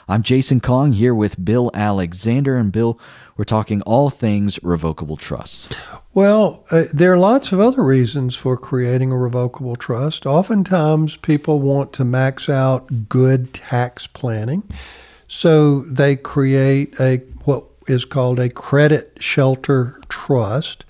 I'm 0.08 0.22
Jason 0.22 0.60
Kong 0.60 0.92
here 0.92 1.16
with 1.16 1.44
Bill 1.44 1.72
Alexander. 1.74 2.58
And 2.58 2.72
Bill, 2.72 3.00
we're 3.38 3.46
talking 3.46 3.82
all 3.84 4.10
things 4.10 4.60
revocable 4.62 5.16
trusts. 5.16 5.74
Well, 6.14 6.66
uh, 6.72 6.84
there 6.94 7.14
are 7.14 7.18
lots 7.18 7.52
of 7.52 7.60
other 7.60 7.84
reasons 7.84 8.36
for 8.36 8.58
creating 8.58 9.12
a 9.12 9.18
revocable 9.18 9.76
trust. 9.76 10.26
Oftentimes, 10.26 11.18
people 11.18 11.60
want 11.60 11.94
to 11.94 12.06
max 12.06 12.50
out 12.50 13.10
good 13.10 13.54
tax 13.54 14.06
planning. 14.08 14.64
So 15.28 15.82
they 15.82 16.16
create 16.16 17.00
a 17.00 17.18
what 17.46 17.64
is 17.88 18.06
called 18.06 18.40
a 18.40 18.50
credit 18.50 19.18
shelter 19.22 20.02
trust. 20.10 20.86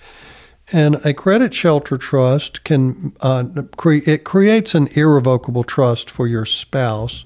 And 0.71 0.95
a 1.05 1.13
credit 1.13 1.53
shelter 1.53 1.97
trust 1.97 2.63
can 2.63 3.13
uh, 3.21 3.45
cre- 3.77 4.07
it 4.07 4.23
creates 4.23 4.73
an 4.73 4.87
irrevocable 4.93 5.63
trust 5.63 6.09
for 6.09 6.27
your 6.27 6.45
spouse, 6.45 7.25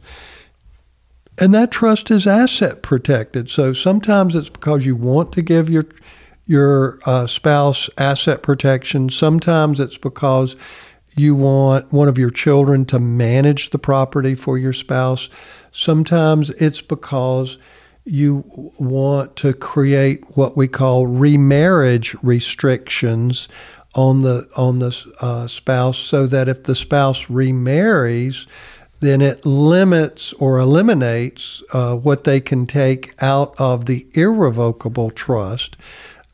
and 1.39 1.53
that 1.53 1.71
trust 1.71 2.09
is 2.11 2.25
asset 2.27 2.81
protected. 2.81 3.49
So 3.49 3.73
sometimes 3.73 4.35
it's 4.35 4.49
because 4.49 4.85
you 4.85 4.95
want 4.95 5.31
to 5.33 5.41
give 5.41 5.69
your 5.69 5.85
your 6.45 6.99
uh, 7.05 7.27
spouse 7.27 7.89
asset 7.97 8.41
protection. 8.41 9.09
Sometimes 9.09 9.79
it's 9.79 9.97
because 9.97 10.55
you 11.17 11.35
want 11.35 11.91
one 11.91 12.07
of 12.07 12.17
your 12.17 12.29
children 12.29 12.85
to 12.85 12.99
manage 12.99 13.71
the 13.71 13.79
property 13.79 14.33
for 14.33 14.57
your 14.57 14.71
spouse. 14.71 15.29
Sometimes 15.71 16.49
it's 16.51 16.81
because 16.81 17.57
you 18.05 18.71
want 18.77 19.35
to 19.35 19.51
create 19.51 20.23
what 20.37 20.55
we 20.55 20.67
call 20.67 21.05
remarriage 21.05 22.15
restrictions 22.23 23.49
on 23.95 24.21
the 24.21 24.47
on 24.55 24.79
the 24.79 25.13
uh, 25.19 25.47
spouse, 25.47 25.97
so 25.97 26.27
that 26.27 26.47
if 26.47 26.63
the 26.63 26.75
spouse 26.75 27.29
remarries, 27.29 28.47
then 28.99 29.21
it 29.21 29.45
limits 29.45 30.33
or 30.33 30.57
eliminates 30.59 31.61
uh, 31.73 31.95
what 31.95 32.23
they 32.23 32.39
can 32.39 32.65
take 32.65 33.13
out 33.21 33.53
of 33.59 33.85
the 33.85 34.07
irrevocable 34.13 35.11
trust 35.11 35.77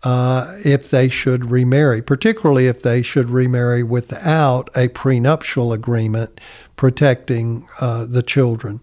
uh, 0.03 0.57
if 0.66 0.89
they 0.89 1.07
should 1.07 1.49
remarry, 1.49 2.01
particularly 2.01 2.68
if 2.68 2.82
they 2.82 3.01
should 3.01 3.30
remarry 3.30 3.84
without 3.84 4.70
a 4.76 4.89
prenuptial 4.89 5.72
agreement 5.72 6.39
protecting 6.76 7.68
uh, 7.80 8.05
the 8.05 8.22
children. 8.22 8.82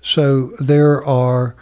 So 0.00 0.52
there 0.58 1.04
are 1.04 1.56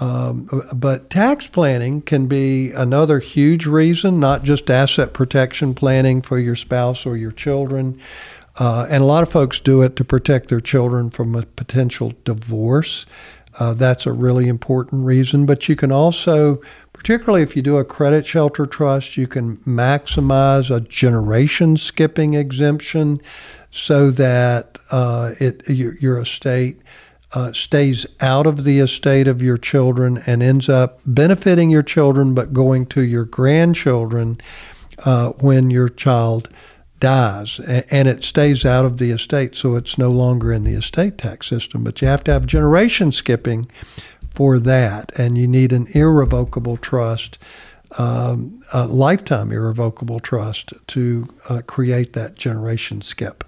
um, 0.00 0.48
but 0.74 1.10
tax 1.10 1.46
planning 1.46 2.00
can 2.00 2.26
be 2.26 2.72
another 2.72 3.18
huge 3.18 3.66
reason, 3.66 4.18
not 4.18 4.42
just 4.42 4.70
asset 4.70 5.12
protection 5.12 5.74
planning 5.74 6.22
for 6.22 6.38
your 6.38 6.56
spouse 6.56 7.04
or 7.04 7.16
your 7.16 7.30
children. 7.30 8.00
Uh, 8.58 8.86
and 8.90 9.02
a 9.02 9.06
lot 9.06 9.22
of 9.22 9.30
folks 9.30 9.60
do 9.60 9.82
it 9.82 9.96
to 9.96 10.04
protect 10.04 10.48
their 10.48 10.60
children 10.60 11.10
from 11.10 11.34
a 11.34 11.42
potential 11.42 12.12
divorce. 12.24 13.06
Uh, 13.58 13.74
that's 13.74 14.06
a 14.06 14.12
really 14.12 14.48
important 14.48 15.04
reason. 15.04 15.46
But 15.46 15.68
you 15.68 15.76
can 15.76 15.92
also, 15.92 16.60
particularly 16.92 17.42
if 17.42 17.56
you 17.56 17.62
do 17.62 17.78
a 17.78 17.84
credit 17.84 18.26
shelter 18.26 18.66
trust, 18.66 19.16
you 19.16 19.26
can 19.26 19.58
maximize 19.58 20.74
a 20.74 20.80
generation 20.80 21.76
skipping 21.76 22.34
exemption 22.34 23.20
so 23.70 24.10
that 24.10 24.78
uh, 24.90 25.32
it 25.38 25.68
your, 25.68 25.96
your 25.98 26.18
estate 26.18 26.80
uh, 27.34 27.52
stays 27.52 28.06
out 28.20 28.46
of 28.46 28.64
the 28.64 28.78
estate 28.78 29.26
of 29.26 29.42
your 29.42 29.56
children 29.56 30.18
and 30.26 30.42
ends 30.42 30.68
up 30.68 31.00
benefiting 31.06 31.70
your 31.70 31.82
children, 31.82 32.34
but 32.34 32.52
going 32.52 32.84
to 32.86 33.02
your 33.02 33.24
grandchildren 33.24 34.38
uh, 35.04 35.30
when 35.40 35.70
your 35.70 35.88
child 35.88 36.50
dies. 37.02 37.58
And 37.58 38.08
it 38.08 38.24
stays 38.24 38.64
out 38.64 38.86
of 38.86 38.96
the 38.96 39.10
estate, 39.10 39.56
so 39.56 39.74
it's 39.74 39.98
no 39.98 40.10
longer 40.10 40.52
in 40.52 40.64
the 40.64 40.74
estate 40.74 41.18
tax 41.18 41.48
system. 41.48 41.84
But 41.84 42.00
you 42.00 42.08
have 42.08 42.24
to 42.24 42.32
have 42.32 42.46
generation 42.46 43.12
skipping 43.12 43.68
for 44.30 44.58
that, 44.60 45.12
and 45.18 45.36
you 45.36 45.46
need 45.46 45.72
an 45.72 45.88
irrevocable 45.90 46.78
trust. 46.78 47.38
Um, 47.98 48.62
a 48.72 48.86
lifetime 48.86 49.52
irrevocable 49.52 50.18
trust 50.18 50.72
to 50.86 51.28
uh, 51.50 51.60
create 51.66 52.14
that 52.14 52.36
generation 52.36 53.02
skip. 53.02 53.44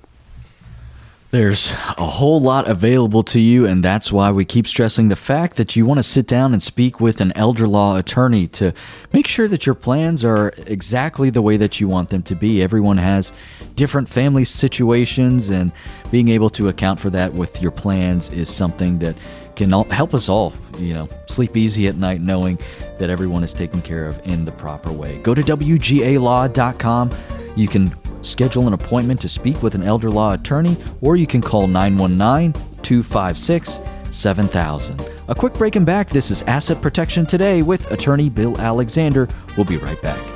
There's 1.35 1.73
a 1.99 2.07
whole 2.07 2.41
lot 2.41 2.69
available 2.69 3.25
to 3.25 3.41
you, 3.41 3.67
and 3.67 3.85
that's 3.85 4.13
why 4.13 4.31
we 4.31 4.45
keep 4.45 4.69
stressing 4.69 5.09
the 5.09 5.17
fact 5.17 5.57
that 5.57 5.75
you 5.75 5.85
want 5.85 5.99
to 5.99 6.05
sit 6.05 6.29
down 6.29 6.53
and 6.53 6.63
speak 6.63 7.01
with 7.01 7.21
an 7.21 7.33
elder 7.35 7.67
law 7.67 7.97
attorney 7.97 8.47
to 8.47 8.73
make 9.13 9.27
sure 9.27 9.49
that 9.49 9.67
your 9.67 9.75
plans 9.75 10.25
are 10.25 10.55
exactly 10.69 11.31
the 11.31 11.43
way 11.43 11.57
that 11.57 11.81
you 11.81 11.89
want 11.89 12.11
them 12.11 12.23
to 12.23 12.37
be. 12.37 12.63
Everyone 12.63 12.99
has 12.99 13.33
different 13.75 14.09
family 14.09 14.45
situations, 14.45 15.49
and 15.49 15.73
being 16.13 16.29
able 16.29 16.51
to 16.51 16.69
account 16.69 17.01
for 17.01 17.11
that 17.11 17.35
with 17.35 17.61
your 17.61 17.73
plans 17.73 18.31
is 18.31 18.49
something 18.49 19.01
that 19.01 19.17
can 19.57 19.73
help 19.73 20.15
us 20.15 20.29
all, 20.29 20.53
you 20.79 20.95
know, 20.95 21.09
sleep 21.27 21.57
easy 21.57 21.89
at 21.89 21.97
night 21.97 22.21
knowing 22.21 22.61
that 23.01 23.11
everyone 23.11 23.43
is 23.43 23.53
taken 23.53 23.83
care 23.83 24.07
of 24.07 24.25
in 24.25 24.45
the 24.45 24.53
proper 24.53 24.93
way. 24.93 25.19
Go 25.25 25.35
to 25.35 25.43
WGALaw.com. 25.43 27.11
You 27.57 27.67
can 27.67 27.93
schedule 28.25 28.67
an 28.67 28.73
appointment 28.73 29.21
to 29.21 29.29
speak 29.29 29.63
with 29.63 29.75
an 29.75 29.83
elder 29.83 30.11
law 30.11 30.35
attorney, 30.35 30.77
or 31.01 31.17
you 31.17 31.27
can 31.27 31.41
call 31.41 31.67
919 31.67 32.53
256 32.83 33.81
7000. 34.11 35.03
A 35.29 35.35
quick 35.35 35.55
break 35.55 35.77
and 35.77 35.87
back. 35.87 36.09
This 36.09 36.31
is 36.31 36.43
Asset 36.43 36.81
Protection 36.81 37.27
Today 37.27 37.63
with 37.63 37.91
attorney 37.91 38.29
Bill 38.31 38.59
Alexander. 38.61 39.29
We'll 39.57 39.67
be 39.67 39.79
right 39.79 40.01
back. 40.03 40.34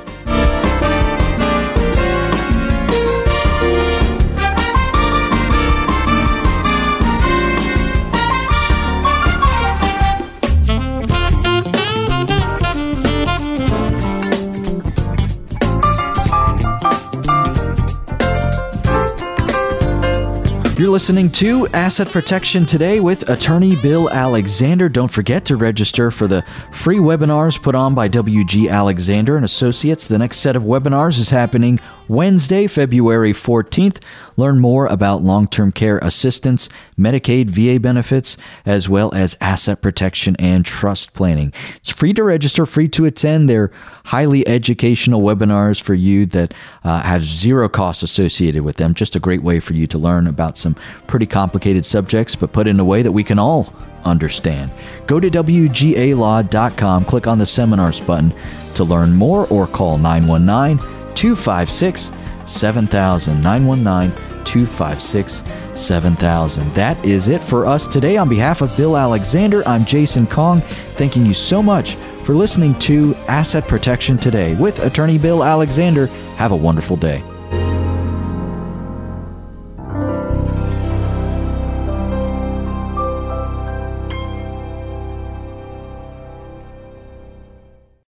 Listening 20.99 21.31
to 21.31 21.65
Asset 21.67 22.09
Protection 22.09 22.65
Today 22.65 22.99
with 22.99 23.29
attorney 23.29 23.77
Bill 23.77 24.09
Alexander. 24.09 24.89
Don't 24.89 25.07
forget 25.07 25.45
to 25.45 25.55
register 25.55 26.11
for 26.11 26.27
the 26.27 26.43
free 26.73 26.97
webinars 26.97 27.57
put 27.63 27.73
on 27.73 27.95
by 27.95 28.09
WG 28.09 28.69
Alexander 28.69 29.37
and 29.37 29.45
Associates. 29.45 30.07
The 30.07 30.17
next 30.17 30.39
set 30.39 30.57
of 30.57 30.63
webinars 30.63 31.17
is 31.17 31.29
happening 31.29 31.79
Wednesday, 32.09 32.65
February 32.65 33.33
14th. 33.33 34.03
Learn 34.35 34.59
more 34.59 34.87
about 34.87 35.21
long 35.21 35.47
term 35.47 35.71
care 35.71 35.99
assistance, 35.99 36.67
Medicaid, 36.97 37.51
VA 37.51 37.79
benefits, 37.79 38.35
as 38.65 38.89
well 38.89 39.13
as 39.13 39.37
asset 39.39 39.81
protection 39.81 40.35
and 40.39 40.65
trust 40.65 41.13
planning. 41.13 41.53
It's 41.75 41.91
free 41.91 42.13
to 42.13 42.23
register, 42.23 42.65
free 42.65 42.87
to 42.89 43.05
attend. 43.05 43.47
They're 43.47 43.71
highly 44.05 44.47
educational 44.47 45.21
webinars 45.21 45.81
for 45.81 45.93
you 45.93 46.25
that 46.27 46.53
uh, 46.83 47.03
have 47.03 47.23
zero 47.23 47.69
cost 47.69 48.01
associated 48.01 48.63
with 48.63 48.77
them. 48.77 48.95
Just 48.95 49.15
a 49.15 49.19
great 49.19 49.43
way 49.43 49.59
for 49.59 49.73
you 49.73 49.85
to 49.87 49.99
learn 49.99 50.25
about 50.25 50.57
some 50.57 50.75
pretty 51.05 51.27
complicated 51.27 51.85
subjects, 51.85 52.35
but 52.35 52.53
put 52.53 52.67
in 52.67 52.79
a 52.79 52.85
way 52.85 53.03
that 53.03 53.11
we 53.11 53.23
can 53.23 53.37
all 53.37 53.71
understand. 54.03 54.71
Go 55.05 55.19
to 55.19 55.29
WGALaw.com, 55.29 57.05
click 57.05 57.27
on 57.27 57.37
the 57.37 57.45
seminars 57.45 57.99
button 57.99 58.33
to 58.73 58.83
learn 58.83 59.13
more, 59.13 59.45
or 59.47 59.67
call 59.67 59.99
919 59.99 60.98
256 61.19 62.13
7000. 62.45 63.41
919 63.41 64.45
256 64.45 65.43
7000. 65.75 66.73
That 66.73 67.03
is 67.05 67.27
it 67.27 67.41
for 67.41 67.65
us 67.65 67.85
today. 67.85 68.15
On 68.15 68.29
behalf 68.29 68.61
of 68.61 68.75
Bill 68.77 68.95
Alexander, 68.95 69.61
I'm 69.67 69.83
Jason 69.83 70.25
Kong, 70.25 70.61
thanking 70.95 71.25
you 71.25 71.33
so 71.33 71.61
much 71.61 71.95
for 72.23 72.33
listening 72.33 72.73
to 72.79 73.15
Asset 73.27 73.67
Protection 73.67 74.17
Today 74.17 74.55
with 74.55 74.79
attorney 74.79 75.17
Bill 75.17 75.43
Alexander. 75.43 76.05
Have 76.37 76.53
a 76.53 76.55
wonderful 76.55 76.95
day. 76.95 77.21